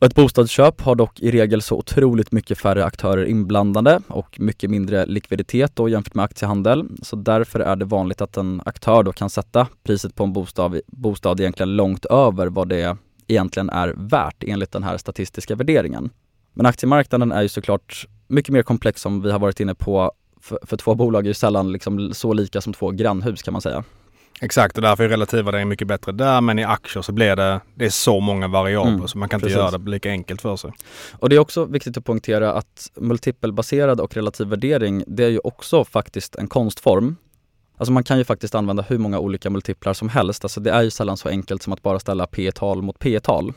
[0.01, 5.05] Ett bostadsköp har dock i regel så otroligt mycket färre aktörer inblandade och mycket mindre
[5.05, 6.87] likviditet då jämfört med aktiehandel.
[7.01, 10.79] Så därför är det vanligt att en aktör då kan sätta priset på en bostad,
[10.87, 16.09] bostad egentligen långt över vad det egentligen är värt enligt den här statistiska värderingen.
[16.53, 20.11] Men aktiemarknaden är ju såklart mycket mer komplex som vi har varit inne på.
[20.41, 23.61] För, för två bolag är ju sällan liksom så lika som två grannhus kan man
[23.61, 23.83] säga.
[24.41, 27.85] Exakt och därför är relativvärdering mycket bättre där men i aktier så blir det, det
[27.85, 29.57] är så många variabler mm, så man kan inte precis.
[29.57, 30.71] göra det lika enkelt för sig.
[31.11, 35.39] Och det är också viktigt att poängtera att multipelbaserad och relativ värdering det är ju
[35.43, 37.15] också faktiskt en konstform.
[37.77, 40.45] Alltså man kan ju faktiskt använda hur många olika multiplar som helst.
[40.45, 43.19] Alltså det är ju sällan så enkelt som att bara ställa P tal mot P
[43.19, 43.53] tal.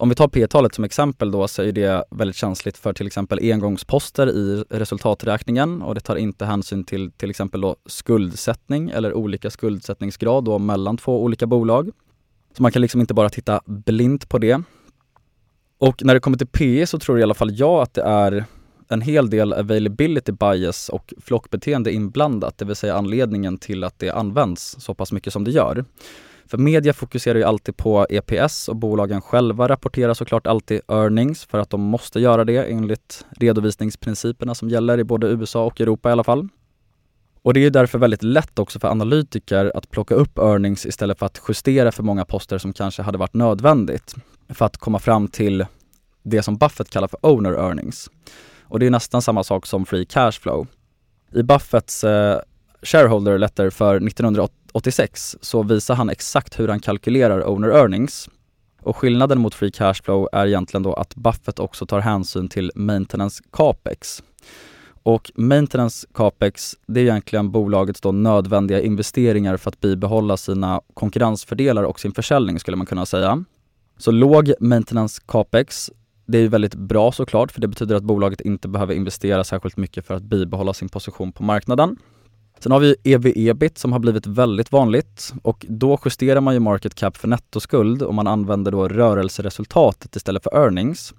[0.00, 3.38] Om vi tar P-talet som exempel då så är det väldigt känsligt för till exempel
[3.52, 9.50] engångsposter i resultaträkningen och det tar inte hänsyn till till exempel då skuldsättning eller olika
[9.50, 11.90] skuldsättningsgrad då mellan två olika bolag.
[12.56, 14.62] Så man kan liksom inte bara titta blint på det.
[15.78, 18.44] Och när det kommer till PE så tror i alla fall jag att det är
[18.88, 24.10] en hel del availability bias och flockbeteende inblandat, det vill säga anledningen till att det
[24.10, 25.84] används så pass mycket som det gör.
[26.50, 31.58] För media fokuserar ju alltid på EPS och bolagen själva rapporterar såklart alltid earnings för
[31.58, 36.12] att de måste göra det enligt redovisningsprinciperna som gäller i både USA och Europa i
[36.12, 36.48] alla fall.
[37.42, 41.26] Och det är därför väldigt lätt också för analytiker att plocka upp earnings istället för
[41.26, 44.14] att justera för många poster som kanske hade varit nödvändigt
[44.48, 45.66] för att komma fram till
[46.22, 48.10] det som Buffett kallar för owner earnings.
[48.62, 50.66] Och det är nästan samma sak som free cash flow.
[51.34, 52.40] I Buffetts eh,
[52.82, 58.28] shareholder letter för 1986 så visar han exakt hur han kalkylerar owner earnings.
[58.82, 62.72] Och skillnaden mot free cash flow är egentligen då att Buffett också tar hänsyn till
[62.74, 64.22] maintenance capex.
[65.02, 71.82] Och maintenance capex, det är egentligen bolagets då nödvändiga investeringar för att bibehålla sina konkurrensfördelar
[71.82, 73.44] och sin försäljning skulle man kunna säga.
[73.96, 75.90] Så låg maintenance capex,
[76.26, 80.06] det är väldigt bra såklart för det betyder att bolaget inte behöver investera särskilt mycket
[80.06, 81.96] för att bibehålla sin position på marknaden.
[82.60, 86.94] Sen har vi EV-EBIT som har blivit väldigt vanligt och då justerar man ju market
[86.94, 91.14] cap för nettoskuld och man använder då rörelseresultatet istället för earnings.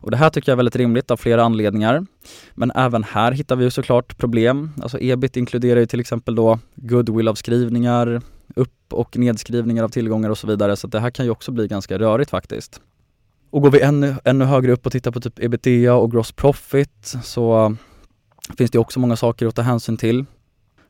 [0.00, 2.06] Och det här tycker jag är väldigt rimligt av flera anledningar.
[2.54, 4.70] Men även här hittar vi ju såklart problem.
[4.82, 8.22] Alltså ebit inkluderar ju till exempel då goodwill-avskrivningar,
[8.54, 10.76] upp och nedskrivningar av tillgångar och så vidare.
[10.76, 12.80] Så det här kan ju också bli ganska rörigt faktiskt.
[13.50, 17.14] Och går vi ännu, ännu högre upp och tittar på typ ebitda och gross profit
[17.22, 17.76] så
[18.58, 20.24] finns det också många saker att ta hänsyn till.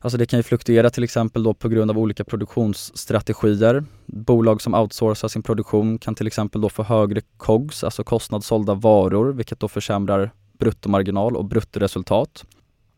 [0.02, 3.84] Alltså det kan ju fluktuera till exempel då på grund av olika produktionsstrategier.
[4.06, 8.74] Bolag som outsourcar sin produktion kan till exempel då få högre COGS, alltså kostnad sålda
[8.74, 12.44] varor, vilket då försämrar bruttomarginal och bruttoresultat.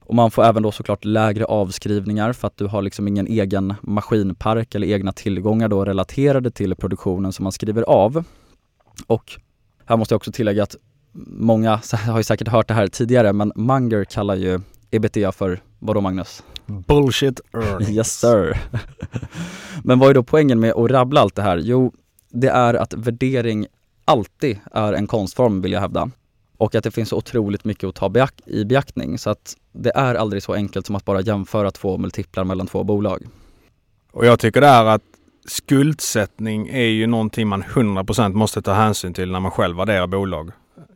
[0.00, 3.74] Och man får även då såklart lägre avskrivningar för att du har liksom ingen egen
[3.82, 8.24] maskinpark eller egna tillgångar då relaterade till produktionen som man skriver av.
[9.06, 9.32] Och
[9.84, 10.76] här måste jag också tillägga att
[11.26, 14.60] många har ju säkert hört det här tidigare men Munger kallar ju
[14.90, 16.42] ebitda för vadå Magnus?
[16.66, 17.90] Bullshit earnings.
[17.90, 18.58] yes sir.
[19.84, 21.58] Men vad är då poängen med att rabbla allt det här?
[21.58, 21.92] Jo,
[22.30, 23.66] det är att värdering
[24.04, 26.10] alltid är en konstform vill jag hävda.
[26.56, 29.18] Och att det finns otroligt mycket att ta beak i beaktning.
[29.18, 32.84] Så att det är aldrig så enkelt som att bara jämföra två multiplar mellan två
[32.84, 33.22] bolag.
[34.12, 35.02] Och jag tycker det är att
[35.46, 40.52] skuldsättning är ju någonting man 100% måste ta hänsyn till när man själv värderar bolag.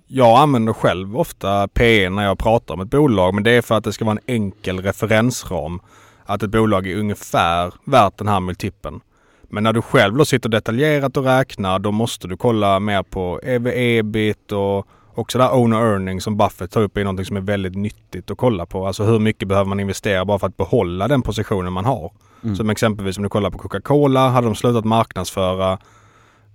[0.09, 3.75] Jag använder själv ofta PE när jag pratar om ett bolag men det är för
[3.75, 5.81] att det ska vara en enkel referensram.
[6.25, 9.01] Att ett bolag är ungefär värt den här multipeln.
[9.43, 13.41] Men när du själv då sitter detaljerat och räknar då måste du kolla mer på
[13.43, 17.75] EV-EBIT och också där owner earning som Buffett tar upp är något som är väldigt
[17.75, 18.87] nyttigt att kolla på.
[18.87, 22.13] Alltså hur mycket behöver man investera bara för att behålla den positionen man har.
[22.45, 22.57] Mm.
[22.57, 25.79] Som exempelvis om du kollar på Coca-Cola, hade de slutat marknadsföra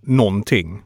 [0.02, 0.82] någonting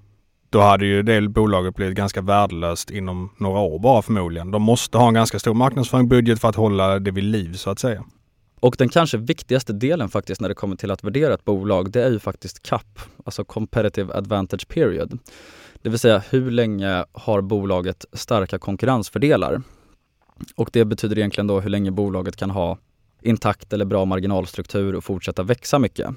[0.56, 4.52] då hade ju det bolaget blivit ganska värdelöst inom några år bara förmodligen.
[4.52, 7.80] De måste ha en ganska stor marknadsföringsbudget för att hålla det vid liv så att
[7.80, 8.04] säga.
[8.60, 12.04] Och den kanske viktigaste delen faktiskt när det kommer till att värdera ett bolag, det
[12.04, 15.20] är ju faktiskt CAP, alltså Competitive Advantage Period.
[15.82, 19.62] Det vill säga hur länge har bolaget starka konkurrensfördelar?
[20.56, 22.78] Och det betyder egentligen då hur länge bolaget kan ha
[23.22, 26.10] intakt eller bra marginalstruktur och fortsätta växa mycket.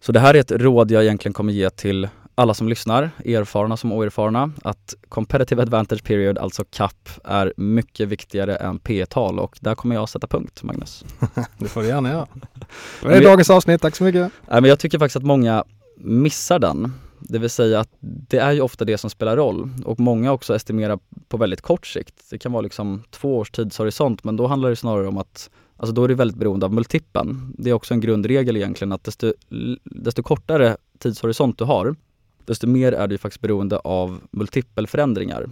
[0.00, 3.76] Så det här är ett råd jag egentligen kommer ge till alla som lyssnar, erfarna
[3.76, 9.74] som oerfarna, att competitive advantage period, alltså CAP, är mycket viktigare än P-tal och där
[9.74, 11.04] kommer jag sätta punkt, Magnus.
[11.58, 12.26] det får du gärna göra.
[13.02, 14.32] Det är dagens avsnitt, tack så mycket.
[14.48, 15.64] Nej, men jag tycker faktiskt att många
[15.96, 16.92] missar den.
[17.20, 20.54] Det vill säga att det är ju ofta det som spelar roll och många också
[20.54, 22.14] estimerar på väldigt kort sikt.
[22.30, 25.94] Det kan vara liksom två års tidshorisont men då handlar det snarare om att Alltså
[25.94, 27.54] då är det väldigt beroende av multipeln.
[27.58, 29.32] Det är också en grundregel egentligen att desto,
[29.84, 31.96] desto kortare tidshorisont du har,
[32.46, 35.46] desto mer är du faktiskt beroende av multipelförändringar.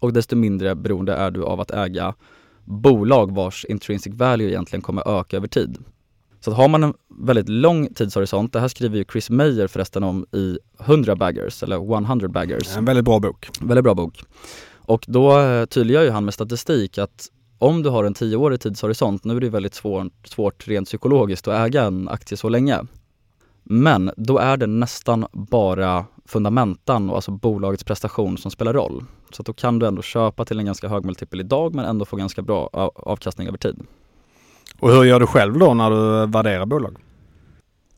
[0.00, 2.14] Och desto mindre beroende är du av att äga
[2.64, 5.78] bolag vars intrinsic value egentligen kommer öka över tid.
[6.40, 10.26] Så har man en väldigt lång tidshorisont, det här skriver ju Chris Meyer förresten om
[10.32, 12.76] i 100 baggers eller 100 baggers.
[12.76, 13.48] En väldigt bra bok.
[13.60, 14.22] Väldigt bra bok.
[14.76, 19.24] Och då eh, tydliggör ju han med statistik att om du har en tioårig tidshorisont,
[19.24, 22.80] nu är det väldigt svår, svårt rent psykologiskt att äga en aktie så länge.
[23.64, 29.04] Men då är det nästan bara fundamentan och alltså bolagets prestation som spelar roll.
[29.30, 32.16] Så då kan du ändå köpa till en ganska hög multipel idag men ändå få
[32.16, 33.86] ganska bra avkastning över tid.
[34.78, 36.96] Och hur gör du själv då när du värderar bolag?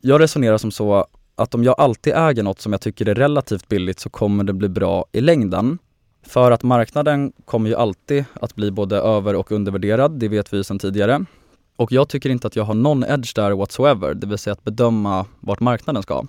[0.00, 3.68] Jag resonerar som så att om jag alltid äger något som jag tycker är relativt
[3.68, 5.78] billigt så kommer det bli bra i längden.
[6.26, 10.64] För att marknaden kommer ju alltid att bli både över och undervärderad, det vet vi
[10.64, 11.24] sedan tidigare.
[11.76, 14.64] Och jag tycker inte att jag har någon edge där whatsoever, det vill säga att
[14.64, 16.24] bedöma vart marknaden ska.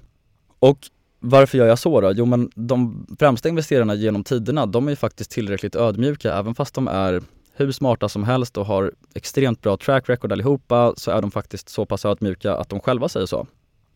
[0.60, 0.80] Och
[1.20, 2.12] varför gör jag så då?
[2.12, 6.74] Jo men de främsta investerarna genom tiderna, de är ju faktiskt tillräckligt ödmjuka även fast
[6.74, 7.22] de är
[7.54, 11.70] hur smarta som helst och har extremt bra track record allihopa så är de faktiskt
[11.70, 13.48] så pass ödmjuka att de själva säger så.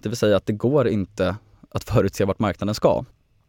[0.01, 1.35] Det vill säga att det går inte
[1.69, 3.05] att förutse vart marknaden ska.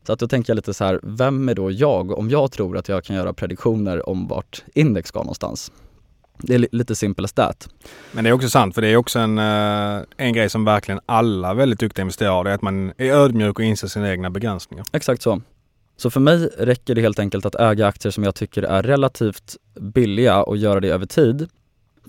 [0.07, 2.79] Så att då tänker jag lite så här, vem är då jag om jag tror
[2.79, 5.73] att jag kan göra prediktioner om vart index ska någonstans?
[6.39, 7.69] Det är lite simpel stat.
[8.13, 11.01] Men det är också sant, för det är också en, eh, en grej som verkligen
[11.07, 12.45] alla väldigt duktiga investerare har.
[12.45, 14.85] Det är att man är ödmjuk och inser sina egna begränsningar.
[14.93, 15.41] Exakt så.
[15.97, 19.57] Så för mig räcker det helt enkelt att äga aktier som jag tycker är relativt
[19.81, 21.49] billiga och göra det över tid.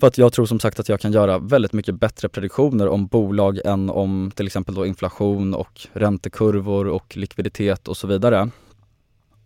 [0.00, 3.06] För att jag tror som sagt att jag kan göra väldigt mycket bättre prediktioner om
[3.06, 8.50] bolag än om till exempel då inflation och räntekurvor och likviditet och så vidare.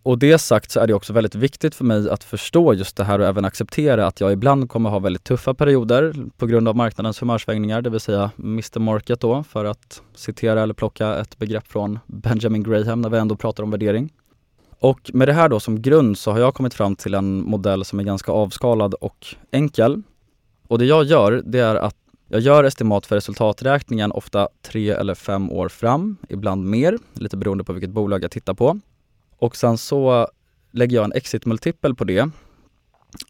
[0.09, 3.05] Och det sagt så är det också väldigt viktigt för mig att förstå just det
[3.05, 6.77] här och även acceptera att jag ibland kommer ha väldigt tuffa perioder på grund av
[6.77, 11.66] marknadens humörsvängningar, det vill säga Mr Market då, för att citera eller plocka ett begrepp
[11.66, 14.12] från Benjamin Graham när vi ändå pratar om värdering.
[14.79, 17.85] Och med det här då som grund så har jag kommit fram till en modell
[17.85, 20.03] som är ganska avskalad och enkel.
[20.68, 21.97] Och det jag gör, det är att
[22.29, 27.64] jag gör estimat för resultaträkningen ofta tre eller fem år fram, ibland mer, lite beroende
[27.64, 28.81] på vilket bolag jag tittar på.
[29.38, 30.29] Och sen så
[30.72, 32.31] lägger jag en exit-multipel på det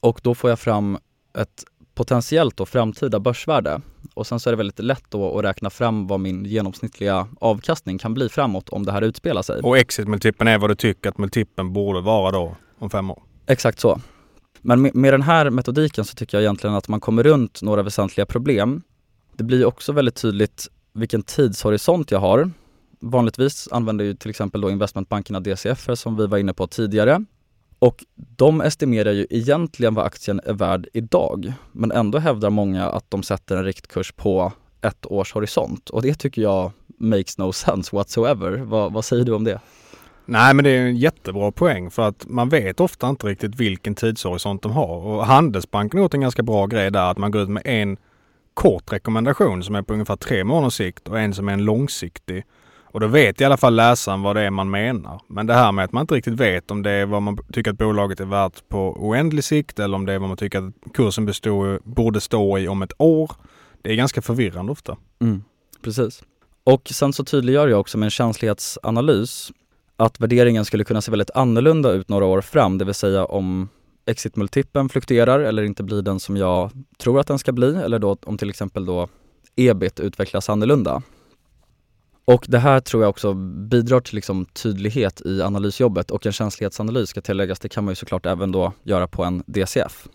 [0.01, 0.99] och då får jag fram
[1.38, 3.81] ett potentiellt då framtida börsvärde.
[4.14, 7.99] Och sen så är det väldigt lätt då att räkna fram vad min genomsnittliga avkastning
[7.99, 9.61] kan bli framåt om det här utspelar sig.
[9.62, 13.23] Och exit-multipeln är vad du tycker att multipeln borde vara då om fem år?
[13.47, 14.01] Exakt så.
[14.61, 17.83] Men med, med den här metodiken så tycker jag egentligen att man kommer runt några
[17.83, 18.83] väsentliga problem.
[19.37, 22.51] Det blir också väldigt tydligt vilken tidshorisont jag har.
[23.01, 27.25] Vanligtvis använder ju till exempel då investmentbankerna DCF som vi var inne på tidigare.
[27.79, 31.53] Och de estimerar ju egentligen vad aktien är värd idag.
[31.73, 35.91] Men ändå hävdar många att de sätter en riktkurs på ett års horisont.
[35.91, 38.57] Och det tycker jag makes no sense whatsoever.
[38.57, 39.61] vad, vad säger du om det?
[40.25, 43.95] Nej men det är en jättebra poäng för att man vet ofta inte riktigt vilken
[43.95, 44.97] tidshorisont de har.
[45.07, 47.97] Och Handelsbanken har gjort en ganska bra grej där att man går ut med en
[48.55, 52.45] kort rekommendation som är på ungefär tre månaders sikt och en som är en långsiktig.
[52.90, 55.20] Och då vet i alla fall läsaren vad det är man menar.
[55.29, 57.70] Men det här med att man inte riktigt vet om det är vad man tycker
[57.70, 60.92] att bolaget är värt på oändlig sikt eller om det är vad man tycker att
[60.94, 63.33] kursen består, borde stå i om ett år.
[63.83, 64.96] Det är ganska förvirrande ofta.
[65.20, 65.42] Mm,
[65.83, 66.22] precis.
[66.64, 69.53] Och sen så tydliggör jag också med en känslighetsanalys
[69.96, 73.68] att värderingen skulle kunna se väldigt annorlunda ut några år fram, det vill säga om
[74.07, 78.16] exitmultipeln fluktuerar eller inte blir den som jag tror att den ska bli eller då
[78.22, 79.09] om till exempel då
[79.57, 81.03] ebit utvecklas annorlunda.
[82.29, 87.09] Och det här tror jag också bidrar till liksom tydlighet i analysjobbet och en känslighetsanalys
[87.09, 90.09] ska tilläggas, det kan man ju såklart även då göra på en DCF.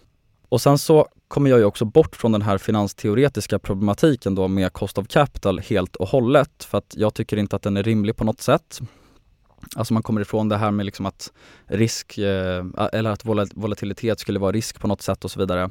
[0.49, 4.73] Och sen så kommer jag ju också bort från den här finansteoretiska problematiken då med
[4.73, 8.15] cost of capital helt och hållet för att jag tycker inte att den är rimlig
[8.15, 8.79] på något sätt.
[9.75, 11.31] Alltså man kommer ifrån det här med liksom att
[11.65, 15.69] risk, eh, eller att volatilitet skulle vara risk på något sätt och så vidare.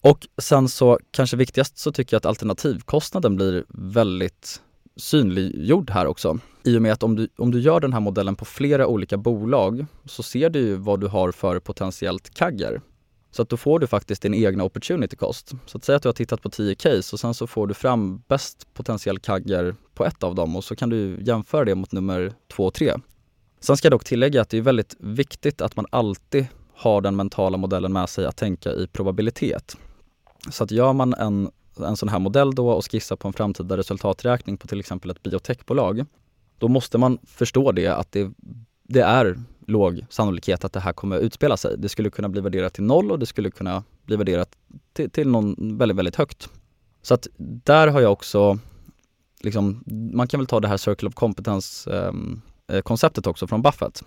[0.00, 4.60] Och sen så kanske viktigast så tycker jag att alternativkostnaden blir väldigt
[4.96, 6.38] synliggjord här också.
[6.64, 9.16] I och med att om du, om du gör den här modellen på flera olika
[9.16, 12.80] bolag så ser du ju vad du har för potentiellt kagger.
[13.30, 15.52] Så att då får du faktiskt din egna opportunity cost.
[15.66, 17.74] Så att säga att du har tittat på 10 case och sen så får du
[17.74, 21.92] fram bäst potentiell kagger på ett av dem och så kan du jämföra det mot
[21.92, 22.94] nummer 2 och 3.
[23.60, 27.16] Sen ska jag dock tillägga att det är väldigt viktigt att man alltid har den
[27.16, 29.76] mentala modellen med sig att tänka i probabilitet.
[30.50, 33.76] Så att gör man en, en sån här modell då och skissar på en framtida
[33.76, 36.04] resultaträkning på till exempel ett biotechbolag,
[36.58, 38.32] då måste man förstå det att det,
[38.82, 41.78] det är låg sannolikhet att det här kommer utspela sig.
[41.78, 44.56] Det skulle kunna bli värderat till noll och det skulle kunna bli värderat
[44.92, 46.48] till, till någon väldigt, väldigt högt.
[47.02, 48.58] Så att där har jag också,
[49.40, 53.62] liksom, man kan väl ta det här Circle of Competence-konceptet ehm, eh, konceptet också från
[53.62, 54.02] Buffett.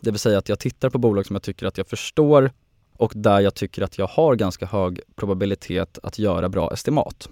[0.00, 2.50] Det vill säga att jag tittar på bolag som jag tycker att jag förstår
[3.00, 7.28] och där jag tycker att jag har ganska hög probabilitet att göra bra estimat.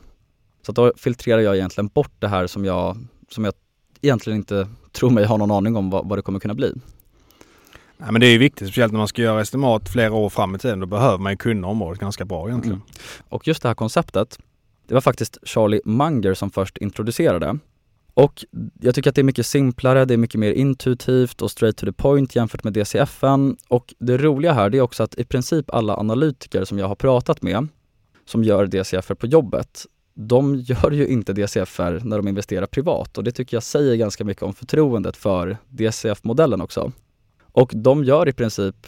[0.63, 2.97] Så då filtrerar jag egentligen bort det här som jag,
[3.31, 3.55] som jag
[4.03, 6.73] egentligen inte tror mig ha någon aning om vad, vad det kommer kunna bli.
[7.97, 10.59] Nej, men det är viktigt, speciellt när man ska göra estimat flera år fram i
[10.59, 10.81] tiden.
[10.81, 12.77] Då behöver man ju kunna området ganska bra egentligen.
[12.79, 13.23] Mm.
[13.29, 14.39] Och just det här konceptet,
[14.87, 17.59] det var faktiskt Charlie Munger som först introducerade.
[18.19, 18.45] Och
[18.81, 21.87] jag tycker att det är mycket simplare, det är mycket mer intuitivt och straight to
[21.87, 23.57] the point jämfört med DCFN.
[23.69, 26.95] Och det roliga här det är också att i princip alla analytiker som jag har
[26.95, 27.69] pratat med
[28.25, 33.25] som gör DCFR på jobbet, de gör ju inte DCFR när de investerar privat och
[33.25, 36.93] det tycker jag säger ganska mycket om förtroendet för DCF-modellen också.
[37.53, 38.87] Och de gör i princip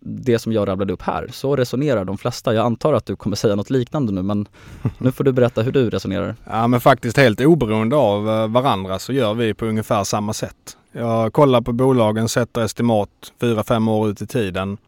[0.00, 1.28] det som jag rabblade upp här.
[1.32, 2.54] Så resonerar de flesta.
[2.54, 4.48] Jag antar att du kommer säga något liknande nu men
[4.98, 6.34] nu får du berätta hur du resonerar.
[6.44, 10.76] Ja men faktiskt helt oberoende av eh, varandra så gör vi på ungefär samma sätt.
[10.92, 14.78] Jag kollar på bolagen, sätter estimat 4-5 år ut i tiden.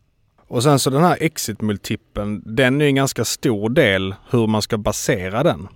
[0.48, 4.78] Och sen så den här exit-multipeln, den är en ganska stor del hur man ska
[4.78, 5.68] basera den.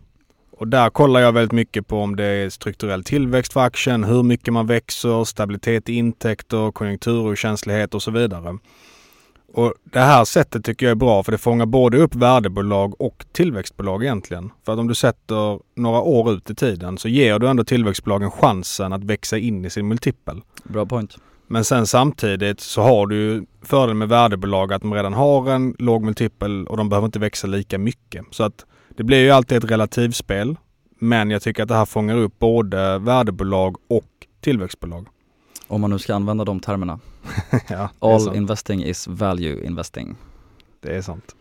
[0.59, 4.23] Och där kollar jag väldigt mycket på om det är strukturell tillväxt för aktien, hur
[4.23, 8.59] mycket man växer, stabilitet i intäkter, konjunkturokänslighet och så vidare.
[9.55, 13.25] Och Det här sättet tycker jag är bra för det fångar både upp värdebolag och
[13.33, 14.51] tillväxtbolag egentligen.
[14.65, 18.31] För att om du sätter några år ut i tiden så ger du ändå tillväxtbolagen
[18.31, 20.41] chansen att växa in i sin multipel.
[20.65, 21.17] Bra point.
[21.47, 25.75] Men sen samtidigt så har du ju fördel med värdebolag att de redan har en
[25.79, 28.25] låg multipel och de behöver inte växa lika mycket.
[28.31, 28.65] Så att
[28.97, 30.57] det blir ju alltid ett relativspel.
[30.99, 35.07] Men jag tycker att det här fångar upp både värdebolag och tillväxtbolag.
[35.67, 37.01] Om man nu ska använda de termerna.
[37.69, 40.17] ja, All investing is value investing.
[40.81, 41.35] Det är sant.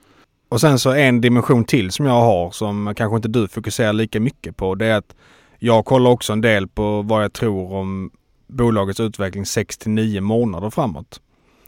[0.50, 4.20] Och sen så en dimension till som jag har som kanske inte du fokuserar lika
[4.20, 4.76] mycket på.
[4.76, 5.16] Det är att
[5.60, 8.12] jag kollar också en del på vad jag tror om
[8.48, 11.22] bolagets utveckling 6 till 9 månader framåt.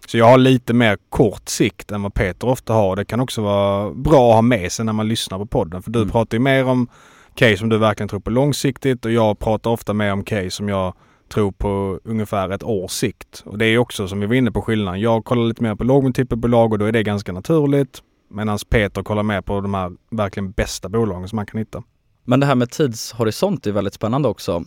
[0.07, 2.95] Så jag har lite mer kort sikt än vad Peter ofta har.
[2.95, 5.83] Det kan också vara bra att ha med sig när man lyssnar på podden.
[5.83, 6.11] För du mm.
[6.11, 6.87] pratar ju mer om
[7.35, 10.69] case som du verkligen tror på långsiktigt och jag pratar ofta mer om case som
[10.69, 10.93] jag
[11.29, 13.43] tror på ungefär ett års sikt.
[13.45, 15.01] Och det är också som vi var inne på skillnaden.
[15.01, 18.01] Jag kollar lite mer på lågmultipelbolag och då är det ganska naturligt.
[18.29, 21.83] Medan Peter kollar mer på de här verkligen bästa bolagen som man kan hitta.
[22.23, 24.65] Men det här med tidshorisont är väldigt spännande också.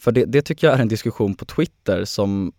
[0.00, 2.52] För det, det tycker jag är en diskussion på Twitter som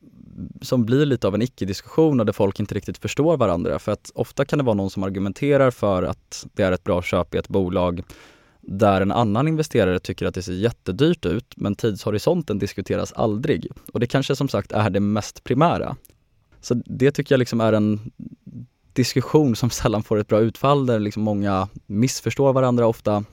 [0.62, 3.80] som blir lite av en icke-diskussion och där folk inte riktigt förstår varandra.
[3.80, 7.02] För att ofta kan det vara någon som argumenterar för att det är ett bra
[7.02, 8.04] köp i ett bolag
[8.68, 13.68] där en annan investerare tycker att det ser jättedyrt ut men tidshorisonten diskuteras aldrig.
[13.94, 15.96] Och det kanske som sagt är det mest primära.
[16.62, 18.12] Så det tycker jag liksom är en
[18.94, 23.24] diskussion som sällan får ett bra utfall där liksom många missförstår varandra ofta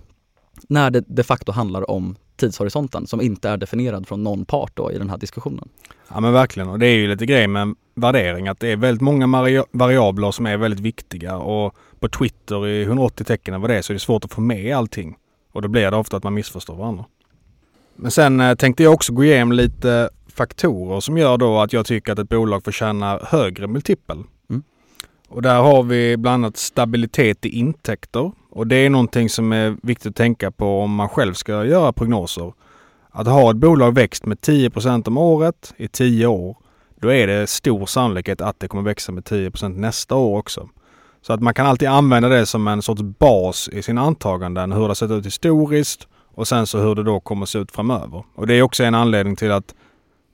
[0.68, 4.93] när det de facto handlar om tidshorisonten som inte är definierad från någon part då
[4.93, 5.68] i den här diskussionen.
[6.09, 9.03] Ja men verkligen och det är ju lite grej med värdering att det är väldigt
[9.03, 9.26] många
[9.72, 13.93] variabler som är väldigt viktiga och på Twitter i 180 tecken vad det är så
[13.93, 15.16] är det svårt att få med allting.
[15.55, 17.05] Och då blir det ofta att man missförstår varandra.
[17.96, 21.86] Men sen eh, tänkte jag också gå igenom lite faktorer som gör då att jag
[21.86, 24.18] tycker att ett bolag förtjänar högre multipel.
[24.50, 24.62] Mm.
[25.28, 28.32] Och där har vi bland annat stabilitet i intäkter.
[28.50, 31.92] Och det är någonting som är viktigt att tänka på om man själv ska göra
[31.92, 32.52] prognoser.
[33.11, 36.57] Att ha ett bolag växt med 10% om året i 10 år,
[37.00, 40.68] då är det stor sannolikhet att det kommer växa med 10% nästa år också.
[41.26, 44.80] Så att man kan alltid använda det som en sorts bas i sina antaganden, hur
[44.80, 48.24] det har sett ut historiskt och sen så hur det då kommer se ut framöver.
[48.34, 49.74] Och det är också en anledning till att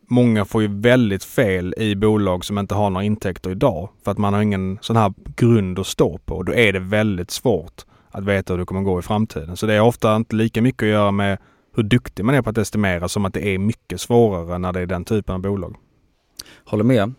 [0.08, 3.88] många får ju väldigt fel i bolag som inte har några intäkter idag.
[4.04, 6.42] För att man har ingen sån här grund att stå på.
[6.42, 9.56] Då är det väldigt svårt att veta hur det kommer gå i framtiden.
[9.56, 11.38] Så det är ofta inte lika mycket att göra med
[11.76, 14.80] hur duktig man är på att estimera som att det är mycket svårare när det
[14.80, 15.76] är den typen av bolag.
[16.64, 17.14] Håller med.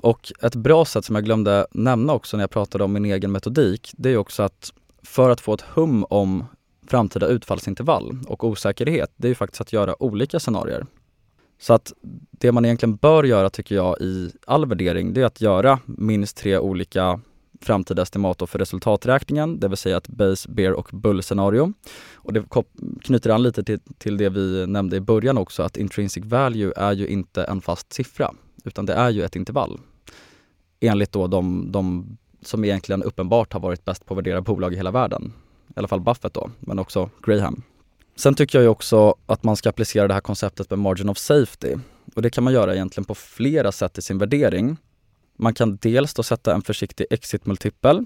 [0.00, 3.32] Och ett bra sätt som jag glömde nämna också när jag pratade om min egen
[3.32, 4.72] metodik, det är också att
[5.02, 6.44] för att få ett hum om
[6.86, 10.86] framtida utfallsintervall och osäkerhet, det är ju faktiskt att göra olika scenarier.
[11.60, 11.92] Så att
[12.30, 16.36] det man egentligen bör göra tycker jag i all värdering, det är att göra minst
[16.36, 17.20] tre olika
[17.60, 21.72] framtida estimat för resultaträkningen, det vill säga ett base, bear och bull-scenario.
[22.14, 22.44] Och det
[23.02, 26.92] knyter an lite till, till det vi nämnde i början också, att intrinsic value är
[26.92, 28.34] ju inte en fast siffra,
[28.68, 29.80] utan det är ju ett intervall.
[30.80, 32.06] Enligt då de, de
[32.42, 35.32] som egentligen uppenbart har varit bäst på att värdera bolag i hela världen.
[35.68, 37.62] I alla fall Buffett då, men också Graham.
[38.16, 41.18] Sen tycker jag ju också att man ska applicera det här konceptet med margin of
[41.18, 41.76] safety.
[42.14, 44.76] Och det kan man göra egentligen på flera sätt i sin värdering.
[45.36, 48.04] Man kan dels då sätta en försiktig exit-multipel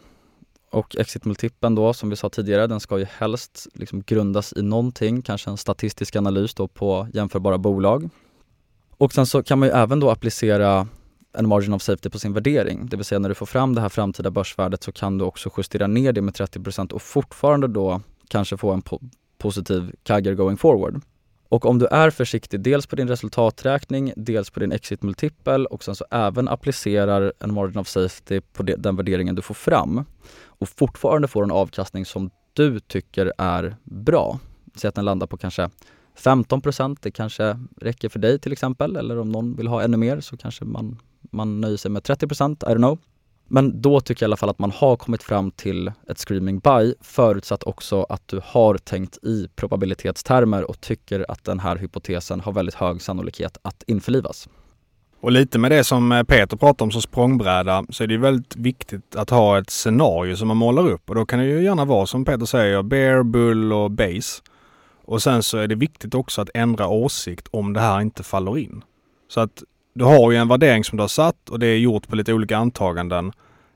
[0.71, 5.23] och exit-multipeln då, som vi sa tidigare, den ska ju helst liksom grundas i någonting,
[5.23, 8.11] kanske en statistisk analys då på jämförbara bolag.
[9.03, 10.87] Och sen så kan man ju även då applicera
[11.39, 12.87] en margin of safety på sin värdering.
[12.87, 15.51] Det vill säga när du får fram det här framtida börsvärdet så kan du också
[15.57, 19.01] justera ner det med 30% och fortfarande då kanske få en po
[19.39, 21.01] positiv CAGR going forward.
[21.49, 25.95] Och om du är försiktig dels på din resultaträkning, dels på din exit-multipel och sen
[25.95, 30.05] så även applicerar en margin of safety på den värderingen du får fram
[30.45, 34.39] och fortfarande får en avkastning som du tycker är bra.
[34.75, 35.71] Säg att den landar på kanske
[36.15, 36.63] 15
[37.01, 40.37] det kanske räcker för dig till exempel eller om någon vill ha ännu mer så
[40.37, 40.99] kanske man,
[41.31, 42.99] man nöjer sig med 30 I don't know.
[43.49, 46.59] Men då tycker jag i alla fall att man har kommit fram till ett screaming
[46.59, 52.41] buy förutsatt också att du har tänkt i probabilitetstermer och tycker att den här hypotesen
[52.41, 54.49] har väldigt hög sannolikhet att införlivas.
[55.21, 59.17] Och lite med det som Peter pratade om som språngbräda så är det väldigt viktigt
[59.17, 62.07] att ha ett scenario som man målar upp och då kan det ju gärna vara
[62.07, 64.43] som Peter säger bear, bull och base.
[65.05, 68.59] Och sen så är det viktigt också att ändra åsikt om det här inte faller
[68.59, 68.85] in.
[69.29, 69.63] Så att
[69.95, 72.33] du har ju en värdering som du har satt och det är gjort på lite
[72.33, 73.33] olika antaganden.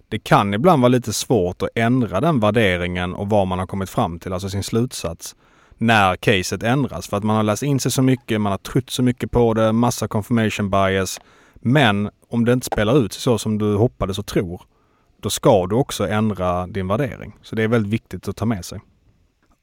[0.08, 3.90] Det kan ibland vara lite svårt att ändra den värderingen och vad man har kommit
[3.90, 5.36] fram till, alltså sin slutsats,
[5.78, 7.08] när caset ändras.
[7.08, 9.54] För att man har läst in sig så mycket, man har trott så mycket på
[9.54, 11.20] det, massa confirmation bias.
[11.54, 14.62] Men om det inte spelar ut så som du hoppades och tror,
[15.20, 17.36] då ska du också ändra din värdering.
[17.42, 18.80] Så det är väldigt viktigt att ta med sig.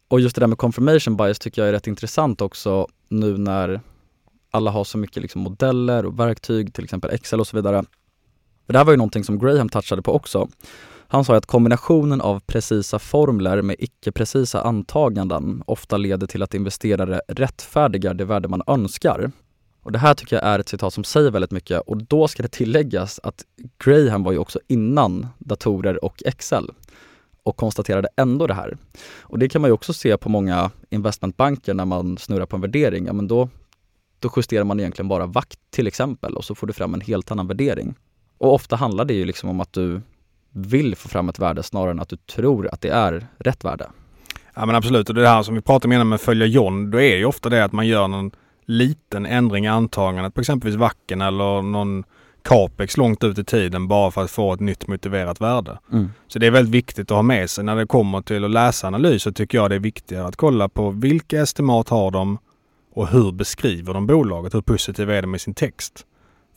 [0.07, 3.81] Och just det där med confirmation bias tycker jag är rätt intressant också nu när
[4.51, 7.83] alla har så mycket liksom modeller och verktyg, till exempel Excel och så vidare.
[8.67, 10.47] det här var ju någonting som Graham touchade på också.
[11.07, 17.21] Han sa att kombinationen av precisa formler med icke-precisa antaganden ofta leder till att investerare
[17.27, 19.31] rättfärdigar det värde man önskar.
[19.83, 22.43] Och det här tycker jag är ett citat som säger väldigt mycket och då ska
[22.43, 23.43] det tilläggas att
[23.83, 26.71] Graham var ju också innan datorer och Excel
[27.43, 28.77] och konstaterade ändå det här.
[29.21, 32.61] Och det kan man ju också se på många investmentbanker när man snurrar på en
[32.61, 33.05] värdering.
[33.05, 33.49] Ja, men då
[34.23, 37.31] då justerar man egentligen bara vakt till exempel och så får du fram en helt
[37.31, 37.95] annan värdering.
[38.37, 40.01] Och ofta handlar det ju liksom om att du
[40.49, 43.89] vill få fram ett värde snarare än att du tror att det är rätt värde.
[44.53, 47.01] Ja men absolut och det här som vi pratade om innan med följa John, då
[47.01, 48.31] är ju ofta det att man gör någon
[48.65, 52.03] liten ändring i antagandet på exempelvis Vacken eller någon
[52.43, 55.79] capex långt ut i tiden bara för att få ett nytt motiverat värde.
[55.91, 56.09] Mm.
[56.27, 58.87] Så det är väldigt viktigt att ha med sig när det kommer till att läsa
[58.87, 62.37] analyser tycker jag det är viktigare att kolla på vilka estimat har de
[62.93, 64.53] och hur beskriver de bolaget?
[64.53, 66.05] Hur positiva är de med sin text?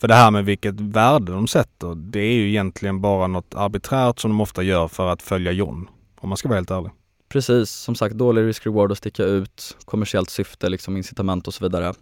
[0.01, 4.19] För det här med vilket värde de sätter, det är ju egentligen bara något arbiträrt
[4.19, 5.89] som de ofta gör för att följa John.
[6.21, 6.91] Om man ska vara helt ärlig.
[7.29, 11.95] Precis, som sagt dålig risk-reward att sticka ut, kommersiellt syfte, liksom incitament och så vidare.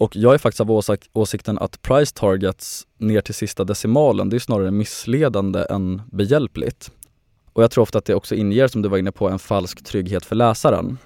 [0.00, 4.36] Och jag är faktiskt av åsik åsikten att price targets ner till sista decimalen, det
[4.36, 6.90] är snarare missledande än behjälpligt.
[7.52, 9.84] Och jag tror ofta att det också inger, som du var inne på, en falsk
[9.84, 10.98] trygghet för läsaren.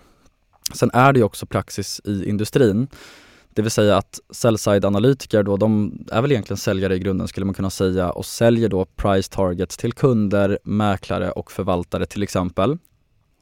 [0.75, 2.89] Sen är det ju också praxis i industrin.
[3.55, 7.55] Det vill säga att sell-side-analytiker då, de är väl egentligen säljare i grunden skulle man
[7.55, 12.79] kunna säga och säljer då price targets till kunder, mäklare och förvaltare till exempel.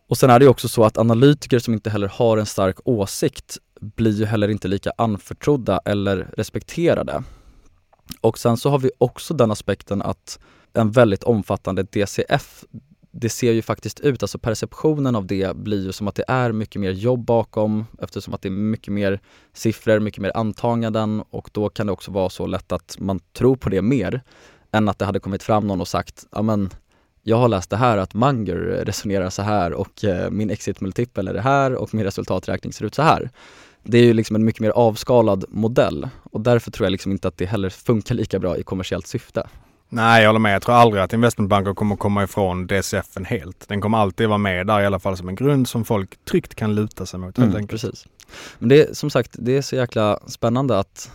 [0.09, 2.77] Och sen är det ju också så att analytiker som inte heller har en stark
[2.85, 7.23] åsikt blir ju heller inte lika anförtrodda eller respekterade.
[8.21, 10.39] Och sen så har vi också den aspekten att
[10.73, 12.65] en väldigt omfattande DCF
[13.15, 16.53] det ser ju faktiskt ut, alltså perceptionen av det blir ju som att det är
[16.53, 19.21] mycket mer jobb bakom eftersom att det är mycket mer
[19.53, 23.57] siffror, mycket mer antaganden och då kan det också vara så lätt att man tror
[23.57, 24.23] på det mer
[24.73, 26.71] än att det hade kommit fram någon och sagt, ja men
[27.23, 31.29] jag har läst det här att Munger resonerar så här och eh, min exit multipel
[31.29, 33.31] är det här och min resultaträkning ser ut så här.
[33.83, 37.29] Det är ju liksom en mycket mer avskalad modell och därför tror jag liksom inte
[37.29, 39.47] att det heller funkar lika bra i kommersiellt syfte.
[39.89, 40.55] Nej, jag håller med.
[40.55, 43.69] Jag tror aldrig att investmentbanker kommer komma ifrån DCFen helt.
[43.69, 46.55] Den kommer alltid vara med där i alla fall som en grund som folk tryggt
[46.55, 47.39] kan luta sig mot.
[47.39, 48.07] Mm, precis.
[48.59, 51.11] Men det är som sagt, det är så jäkla spännande att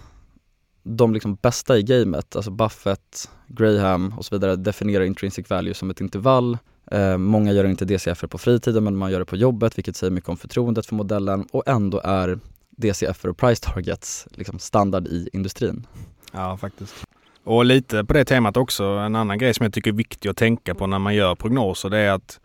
[0.84, 5.90] de liksom bästa i gamet, alltså Buffett, Graham och så vidare definierar intrinsic value som
[5.90, 6.58] ett intervall.
[6.92, 10.12] Eh, många gör inte DCF på fritiden men man gör det på jobbet vilket säger
[10.12, 12.40] mycket om förtroendet för modellen och ändå är
[12.78, 15.88] DCF och price targets liksom standard i industrin.
[16.32, 16.96] Ja, faktiskt.
[17.44, 20.38] Och lite på det temat också, en annan grej som jag tycker är viktig att
[20.38, 22.40] tänka på när man gör prognoser det är att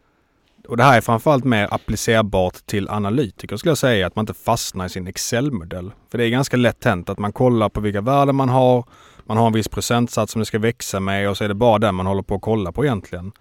[0.68, 4.35] och det här är framförallt mer applicerbart till analytiker skulle jag säga, att man inte
[4.35, 5.93] fastnar i sin Excel-modell.
[6.11, 8.85] För det är ganska lätt hänt att man kollar på vilka värden man har,
[9.24, 11.78] man har en viss procentsats som det ska växa med och så är det bara
[11.78, 13.33] den man håller på att kolla på egentligen.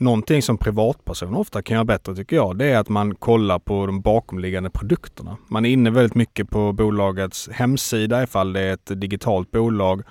[0.00, 3.86] Någonting som privatpersoner ofta kan göra bättre tycker jag, det är att man kollar på
[3.86, 5.36] de bakomliggande produkterna.
[5.48, 10.02] Man är inne väldigt mycket på bolagets hemsida ifall det är ett digitalt bolag.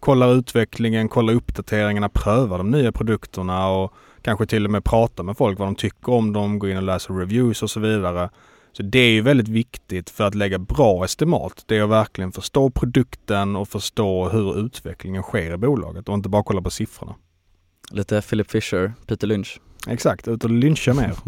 [0.00, 3.92] Kollar utvecklingen, kollar uppdateringarna, prövar de nya produkterna och
[4.22, 6.82] kanske till och med pratar med folk vad de tycker om dem, går in och
[6.82, 8.30] läser reviews och så vidare.
[8.72, 11.64] Så det är ju väldigt viktigt för att lägga bra estimat.
[11.66, 16.28] Det är att verkligen förstå produkten och förstå hur utvecklingen sker i bolaget och inte
[16.28, 17.14] bara kolla på siffrorna.
[17.90, 19.60] Lite Philip Fisher, Peter Lynch.
[19.86, 21.14] Exakt, ut och lyncha mer.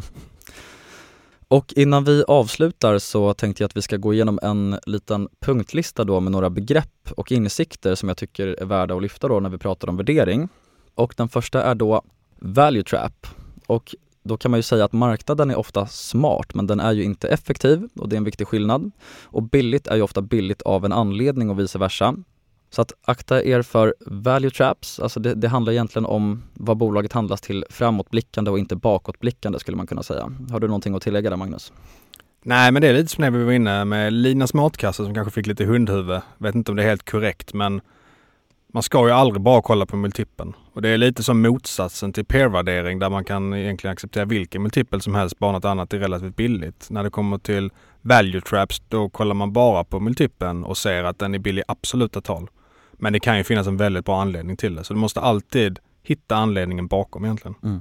[1.49, 6.05] Och innan vi avslutar så tänkte jag att vi ska gå igenom en liten punktlista
[6.05, 9.51] då med några begrepp och insikter som jag tycker är värda att lyfta då när
[9.51, 10.49] vi pratar om värdering.
[10.95, 12.03] Och den första är då
[12.39, 13.27] value trap.
[13.67, 17.03] Och då kan man ju säga att marknaden är ofta smart men den är ju
[17.03, 18.91] inte effektiv och det är en viktig skillnad.
[19.23, 22.15] Och billigt är ju ofta billigt av en anledning och vice versa.
[22.71, 27.13] Så att akta er för value traps, alltså det, det, handlar egentligen om vad bolaget
[27.13, 30.33] handlas till framåtblickande och inte bakåtblickande skulle man kunna säga.
[30.51, 31.73] Har du någonting att tillägga där Magnus?
[32.43, 35.31] Nej men det är lite som när vi var inne med Linas matkasse som kanske
[35.31, 36.21] fick lite hundhuvud.
[36.39, 37.81] Vet inte om det är helt korrekt men
[38.73, 40.53] man ska ju aldrig bara kolla på multipeln.
[40.73, 45.01] Och det är lite som motsatsen till peer-värdering där man kan egentligen acceptera vilken multipel
[45.01, 46.87] som helst, bara något annat är relativt billigt.
[46.91, 51.19] När det kommer till value traps då kollar man bara på multipeln och ser att
[51.19, 52.49] den är billig i absoluta tal.
[53.01, 54.85] Men det kan ju finnas en väldigt bra anledning till det.
[54.85, 57.55] Så du måste alltid hitta anledningen bakom egentligen.
[57.63, 57.81] Mm.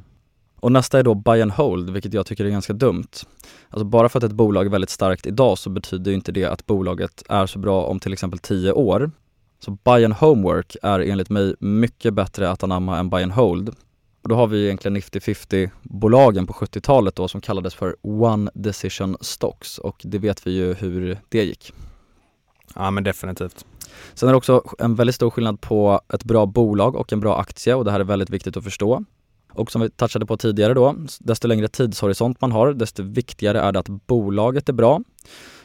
[0.59, 3.07] Och nästa är då buy and hold, vilket jag tycker är ganska dumt.
[3.69, 6.65] Alltså bara för att ett bolag är väldigt starkt idag så betyder inte det att
[6.65, 9.11] bolaget är så bra om till exempel 10 år.
[9.59, 13.69] Så buy and homework är enligt mig mycket bättre att anamma än buy and hold.
[14.21, 19.17] Och då har vi egentligen Nifty 50-bolagen på 70-talet då som kallades för One Decision
[19.21, 21.73] Stocks och det vet vi ju hur det gick.
[22.75, 23.65] Ja men definitivt.
[24.13, 27.39] Sen är det också en väldigt stor skillnad på ett bra bolag och en bra
[27.39, 29.03] aktie och det här är väldigt viktigt att förstå.
[29.53, 33.71] Och som vi touchade på tidigare då, desto längre tidshorisont man har, desto viktigare är
[33.71, 35.01] det att bolaget är bra.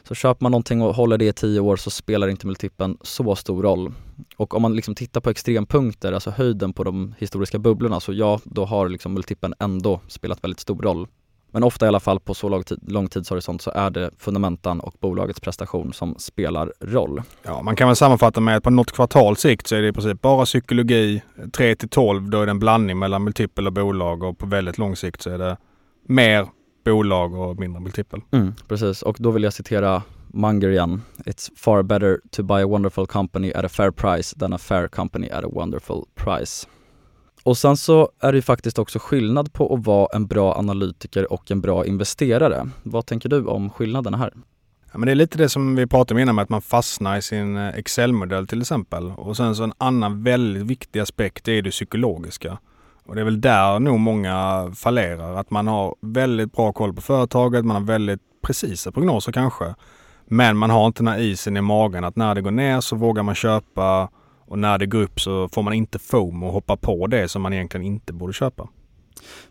[0.09, 3.37] Så köper man någonting och håller det i tio år så spelar inte multipeln så
[3.37, 3.93] stor roll.
[4.37, 8.41] Och om man liksom tittar på extrempunkter, alltså höjden på de historiska bubblorna, så ja,
[8.45, 11.07] då har liksom multipeln ändå spelat väldigt stor roll.
[11.55, 14.81] Men ofta i alla fall på så lång, tid, lång tidshorisont så är det fundamentan
[14.81, 17.23] och bolagets prestation som spelar roll.
[17.43, 19.93] Ja, man kan väl sammanfatta med att på något kvartals sikt så är det i
[19.93, 21.23] princip bara psykologi.
[21.57, 24.79] 3 till 12 då är det en blandning mellan multipel och bolag och på väldigt
[24.79, 25.57] lång sikt så är det
[26.09, 26.47] mer
[26.85, 28.21] bolag och mindre multipel.
[28.31, 31.03] Mm, precis, och då vill jag citera Munger igen.
[31.17, 34.89] It's far better to buy a wonderful company at a fair price than a fair
[34.89, 36.67] company at a wonderful price.
[37.45, 41.33] Och sen så är det ju faktiskt också skillnad på att vara en bra analytiker
[41.33, 42.69] och en bra investerare.
[42.83, 44.33] Vad tänker du om skillnaderna här?
[44.93, 47.17] Ja, men det är lite det som vi pratade om innan med att man fastnar
[47.17, 49.11] i sin eh, Excel-modell till exempel.
[49.17, 52.59] Och sen så en annan väldigt viktig aspekt är det psykologiska.
[53.07, 55.35] Och det är väl där nog många fallerar.
[55.35, 59.75] Att man har väldigt bra koll på företaget, man har väldigt precisa prognoser kanske.
[60.27, 62.97] Men man har inte den här isen i magen att när det går ner så
[62.97, 64.09] vågar man köpa
[64.47, 67.43] och när det går upp så får man inte FOMO och hoppa på det som
[67.43, 68.69] man egentligen inte borde köpa.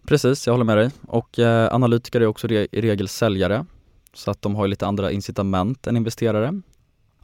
[0.07, 0.91] Precis, jag håller med dig.
[1.07, 3.65] Och eh, analytiker är också re i regel säljare.
[4.13, 6.61] Så att de har lite andra incitament än investerare.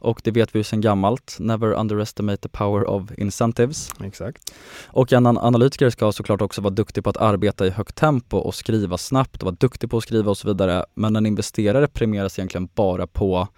[0.00, 3.90] Och det vet vi ju sedan gammalt, never underestimate the power of incentives.
[4.04, 4.54] Exakt.
[4.86, 8.54] Och en analytiker ska såklart också vara duktig på att arbeta i högt tempo och
[8.54, 10.84] skriva snabbt och vara duktig på att skriva och så vidare.
[10.94, 13.48] Men en investerare premieras egentligen bara på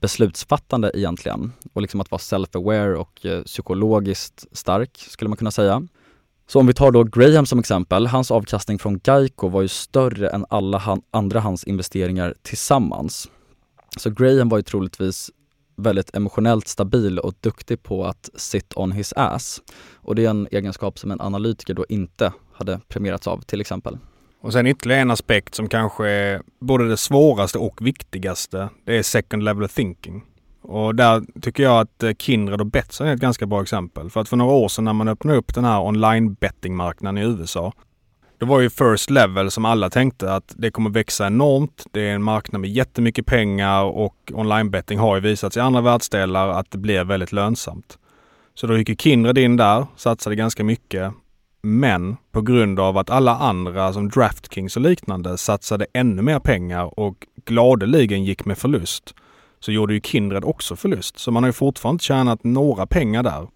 [0.00, 5.86] beslutsfattande egentligen och liksom att vara self-aware och eh, psykologiskt stark skulle man kunna säga.
[6.48, 10.28] Så om vi tar då Graham som exempel, hans avkastning från Geico var ju större
[10.28, 13.30] än alla han, andra hans investeringar tillsammans.
[13.96, 15.30] Så Graham var ju troligtvis
[15.76, 19.62] väldigt emotionellt stabil och duktig på att sit on his ass.
[19.94, 23.98] Och det är en egenskap som en analytiker då inte hade premierats av till exempel.
[24.46, 28.68] Och sen ytterligare en aspekt som kanske är både det svåraste och viktigaste.
[28.84, 30.24] Det är second level thinking.
[30.62, 34.10] Och där tycker jag att eh, Kindred och Betsson är ett ganska bra exempel.
[34.10, 37.26] För att för några år sedan när man öppnade upp den här online bettingmarknaden i
[37.26, 37.72] USA.
[38.38, 41.86] Då var ju first level som alla tänkte att det kommer växa enormt.
[41.92, 45.80] Det är en marknad med jättemycket pengar och online betting har ju visat i andra
[45.80, 47.98] världsdelar att det blir väldigt lönsamt.
[48.54, 51.12] Så då gick Kindred in där, satsade ganska mycket
[51.66, 57.00] men på grund av att alla andra som Draftkings och liknande satsade ännu mer pengar
[57.00, 59.14] och gladeligen gick med förlust
[59.60, 61.18] så gjorde ju Kindred också förlust.
[61.18, 63.48] Så man har ju fortfarande tjänat några pengar där.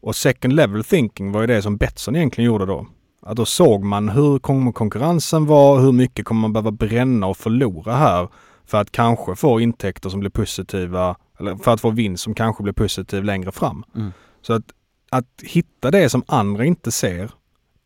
[0.00, 2.86] Och second level thinking var ju det som Betsson egentligen gjorde då.
[3.22, 4.38] Att då såg man hur
[4.72, 8.28] konkurrensen var, hur mycket kommer man behöva bränna och förlora här
[8.66, 12.62] för att kanske få intäkter som blir positiva, eller för att få vinst som kanske
[12.62, 13.84] blir positiv längre fram.
[13.96, 14.12] Mm.
[14.42, 14.64] Så att,
[15.10, 17.30] att hitta det som andra inte ser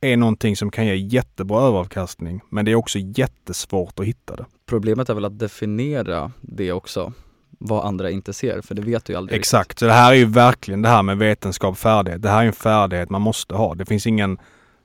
[0.02, 4.46] är någonting som kan ge jättebra överavkastning men det är också jättesvårt att hitta det.
[4.66, 7.12] Problemet är väl att definiera det också,
[7.58, 9.38] vad andra inte ser, för det vet du ju aldrig.
[9.38, 12.22] Exakt, så det här är ju verkligen det här med vetenskap och färdighet.
[12.22, 13.74] Det här är en färdighet man måste ha.
[13.74, 14.38] Det finns ingen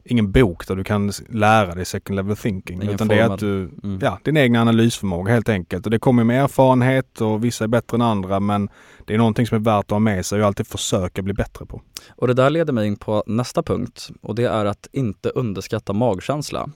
[0.09, 2.81] ingen bok där du kan lära dig second level thinking.
[2.81, 3.99] Ingen utan det är att du, Mm.
[4.01, 5.85] ja, din egen analysförmåga helt enkelt.
[5.85, 8.69] Och det kommer med erfarenhet och vissa är bättre än andra men
[9.05, 11.65] det är någonting som är värt att ha med sig och alltid försöka bli bättre
[11.65, 11.81] på.
[12.15, 15.93] Och det där leder mig in på nästa punkt och det är att inte underskatta
[15.93, 16.69] magkänsla.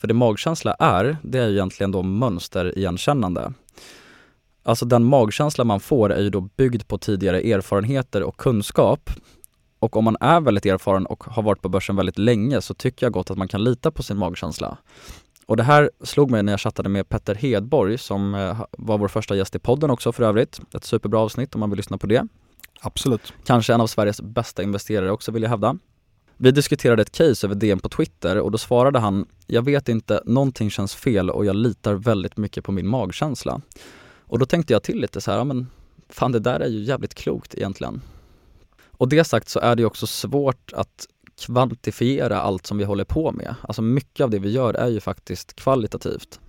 [0.00, 3.52] För det magkänsla är, det är egentligen då mönsterigenkännande.
[4.64, 9.10] Alltså den magkänsla man får är ju då byggd på tidigare erfarenheter och kunskap.
[9.82, 13.06] Och om man är väldigt erfaren och har varit på börsen väldigt länge så tycker
[13.06, 14.78] jag gott att man kan lita på sin magkänsla.
[15.46, 19.08] Och det här slog mig när jag chattade med Petter Hedborg som eh, var vår
[19.08, 20.60] första gäst i podden också för övrigt.
[20.74, 22.26] Ett superbra avsnitt om man vill lyssna på det.
[22.80, 23.32] Absolut.
[23.44, 25.76] Kanske en av Sveriges bästa investerare också vill jag hävda.
[26.36, 30.22] Vi diskuterade ett case över DM på Twitter och då svarade han Jag vet inte,
[30.24, 33.60] någonting känns fel och jag litar väldigt mycket på min magkänsla.
[34.20, 35.66] Och då tänkte jag till lite så här, men
[36.08, 38.00] fan det där är ju jävligt klokt egentligen.
[39.02, 41.06] Och det sagt så är det också svårt att
[41.46, 43.54] kvantifiera allt som vi håller på med.
[43.62, 46.40] Alltså mycket av det vi gör är ju faktiskt kvalitativt.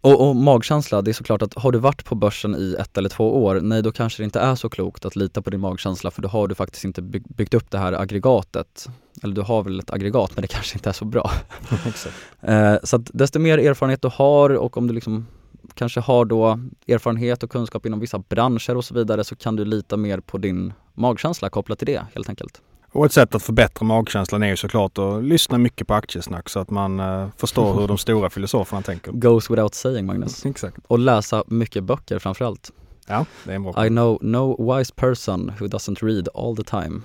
[0.00, 3.08] Och, och magkänsla, det är såklart att har du varit på börsen i ett eller
[3.08, 6.10] två år, nej då kanske det inte är så klokt att lita på din magkänsla
[6.10, 8.88] för då har du faktiskt inte bygg, byggt upp det här aggregatet.
[9.22, 11.30] Eller du har väl ett aggregat men det kanske inte är så bra.
[12.40, 15.26] Eh, så att desto mer erfarenhet du har och om du liksom
[15.74, 19.64] kanske har då erfarenhet och kunskap inom vissa branscher och så vidare så kan du
[19.64, 22.62] lita mer på din magkänsla kopplat till det helt enkelt.
[22.92, 26.60] Och ett sätt att förbättra magkänslan är ju såklart att lyssna mycket på aktiesnack så
[26.60, 29.12] att man eh, förstår hur de stora filosoferna tänker.
[29.14, 30.46] Goes without saying Magnus.
[30.46, 30.78] Exakt.
[30.86, 32.72] Och läsa mycket böcker framförallt.
[33.06, 36.62] Ja, det är en bra I know no wise person who doesn't read all the
[36.62, 37.00] time.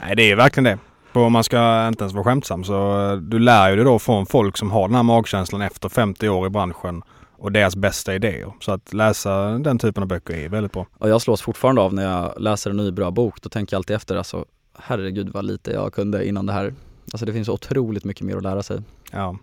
[0.00, 0.78] Nej, det är verkligen det.
[1.12, 3.98] Och om man ska inte ens vara skämtsam så eh, du lär ju dig då
[3.98, 7.02] från folk som har den här magkänslan efter 50 år i branschen
[7.42, 8.52] och deras bästa idéer.
[8.60, 10.86] Så att läsa den typen av böcker är väldigt bra.
[10.98, 13.78] Och jag slås fortfarande av när jag läser en ny bra bok, då tänker jag
[13.78, 14.44] alltid efter alltså
[14.78, 16.74] herregud vad lite jag kunde innan det här.
[17.12, 18.82] Alltså det finns otroligt mycket mer att lära sig.
[19.12, 19.38] Ja.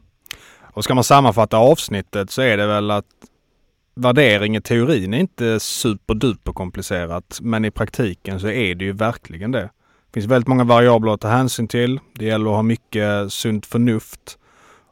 [0.61, 3.05] Och ska man sammanfatta avsnittet så är det väl att
[3.95, 9.51] värdering i teorin är inte superduper komplicerat men i praktiken så är det ju verkligen
[9.51, 9.61] det.
[9.61, 11.99] Det finns väldigt många variabler att ta hänsyn till.
[12.13, 14.38] Det gäller att ha mycket sunt förnuft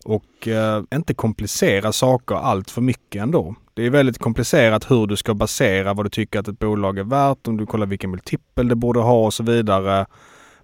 [0.08, 3.56] och eh, inte komplicera saker allt för mycket ändå.
[3.74, 7.04] Det är väldigt komplicerat hur du ska basera vad du tycker att ett bolag är
[7.04, 10.06] värt, om du kollar vilken multipel det borde ha och så vidare.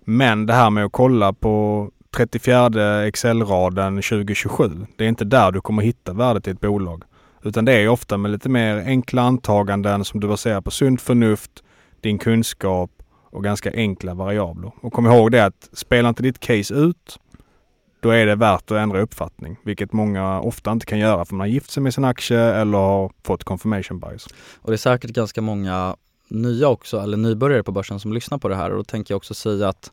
[0.04, 5.62] Men det här med att kolla på 34 Excel-raden 2027, det är inte där du
[5.62, 7.04] kommer hitta värdet i ett bolag.
[7.44, 11.52] Utan det är ofta med lite mer enkla antaganden som du baserar på sunt förnuft,
[12.02, 12.92] din kunskap
[13.32, 14.72] och ganska enkla variabler.
[14.82, 17.20] Och kom ihåg det att spelar inte ditt case ut,
[18.04, 19.58] då är det värt att ändra uppfattning.
[19.64, 22.78] Vilket många ofta inte kan göra för man har gift sig med sin aktie eller
[22.78, 24.28] har fått confirmation bias.
[24.62, 25.96] Och det är säkert ganska många
[26.28, 29.18] nya också, eller nybörjare på börsen som lyssnar på det här och då tänker jag
[29.18, 29.92] också säga att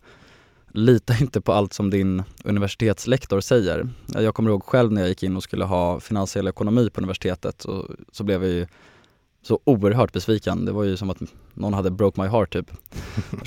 [0.73, 3.89] lita inte på allt som din universitetslektor säger.
[4.07, 7.65] Jag kommer ihåg själv när jag gick in och skulle ha finansiell ekonomi på universitetet
[7.65, 8.67] och så blev jag ju
[9.43, 10.65] så oerhört besviken.
[10.65, 11.19] Det var ju som att
[11.55, 12.71] någon hade broke my heart typ.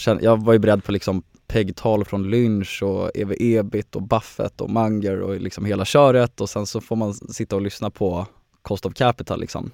[0.21, 4.69] Jag var ju beredd på liksom PEG-tal från Lynch och EV Ebit och Buffett och
[4.69, 8.25] Munger och liksom hela köret och sen så får man sitta och lyssna på
[8.61, 9.71] Cost of Capital liksom.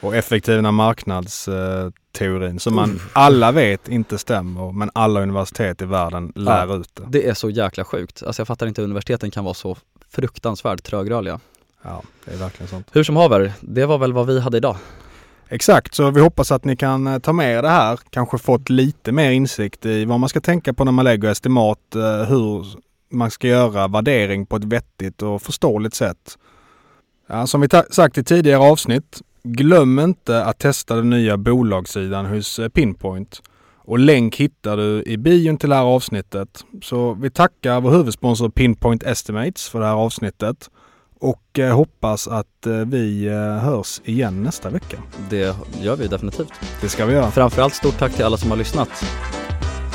[0.00, 6.80] Och effektiva marknadsteorin som man alla vet inte stämmer men alla universitet i världen lär
[6.80, 7.02] ut det.
[7.08, 8.22] Det är så jäkla sjukt.
[8.22, 9.76] Alltså jag fattar inte hur universiteten kan vara så
[10.08, 11.40] fruktansvärt trögrörliga.
[11.82, 12.88] Ja, det är verkligen sånt.
[12.92, 14.76] Hur som haver, det var väl vad vi hade idag.
[15.50, 18.00] Exakt, så vi hoppas att ni kan eh, ta med er det här.
[18.10, 21.94] Kanske fått lite mer insikt i vad man ska tänka på när man lägger estimat,
[21.94, 22.66] eh, hur
[23.10, 26.38] man ska göra värdering på ett vettigt och förståeligt sätt.
[27.26, 32.58] Ja, som vi sagt i tidigare avsnitt, glöm inte att testa den nya bolagssidan hos
[32.58, 33.42] eh, Pinpoint.
[33.76, 36.64] Och länk hittar du i bion till det här avsnittet.
[36.82, 40.70] Så vi tackar vår huvudsponsor Pinpoint Estimates för det här avsnittet.
[41.20, 44.96] Och eh, hoppas att eh, vi eh, hörs igen nästa vecka.
[45.30, 46.52] Det gör vi definitivt.
[46.80, 47.30] Det ska vi göra.
[47.30, 49.04] Framförallt stort tack till alla som har lyssnat.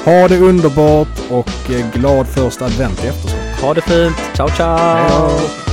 [0.05, 1.49] Ha det underbart och
[1.93, 3.61] glad första advent i efterskott.
[3.61, 5.29] Ha det fint, ciao ciao!
[5.29, 5.72] Hej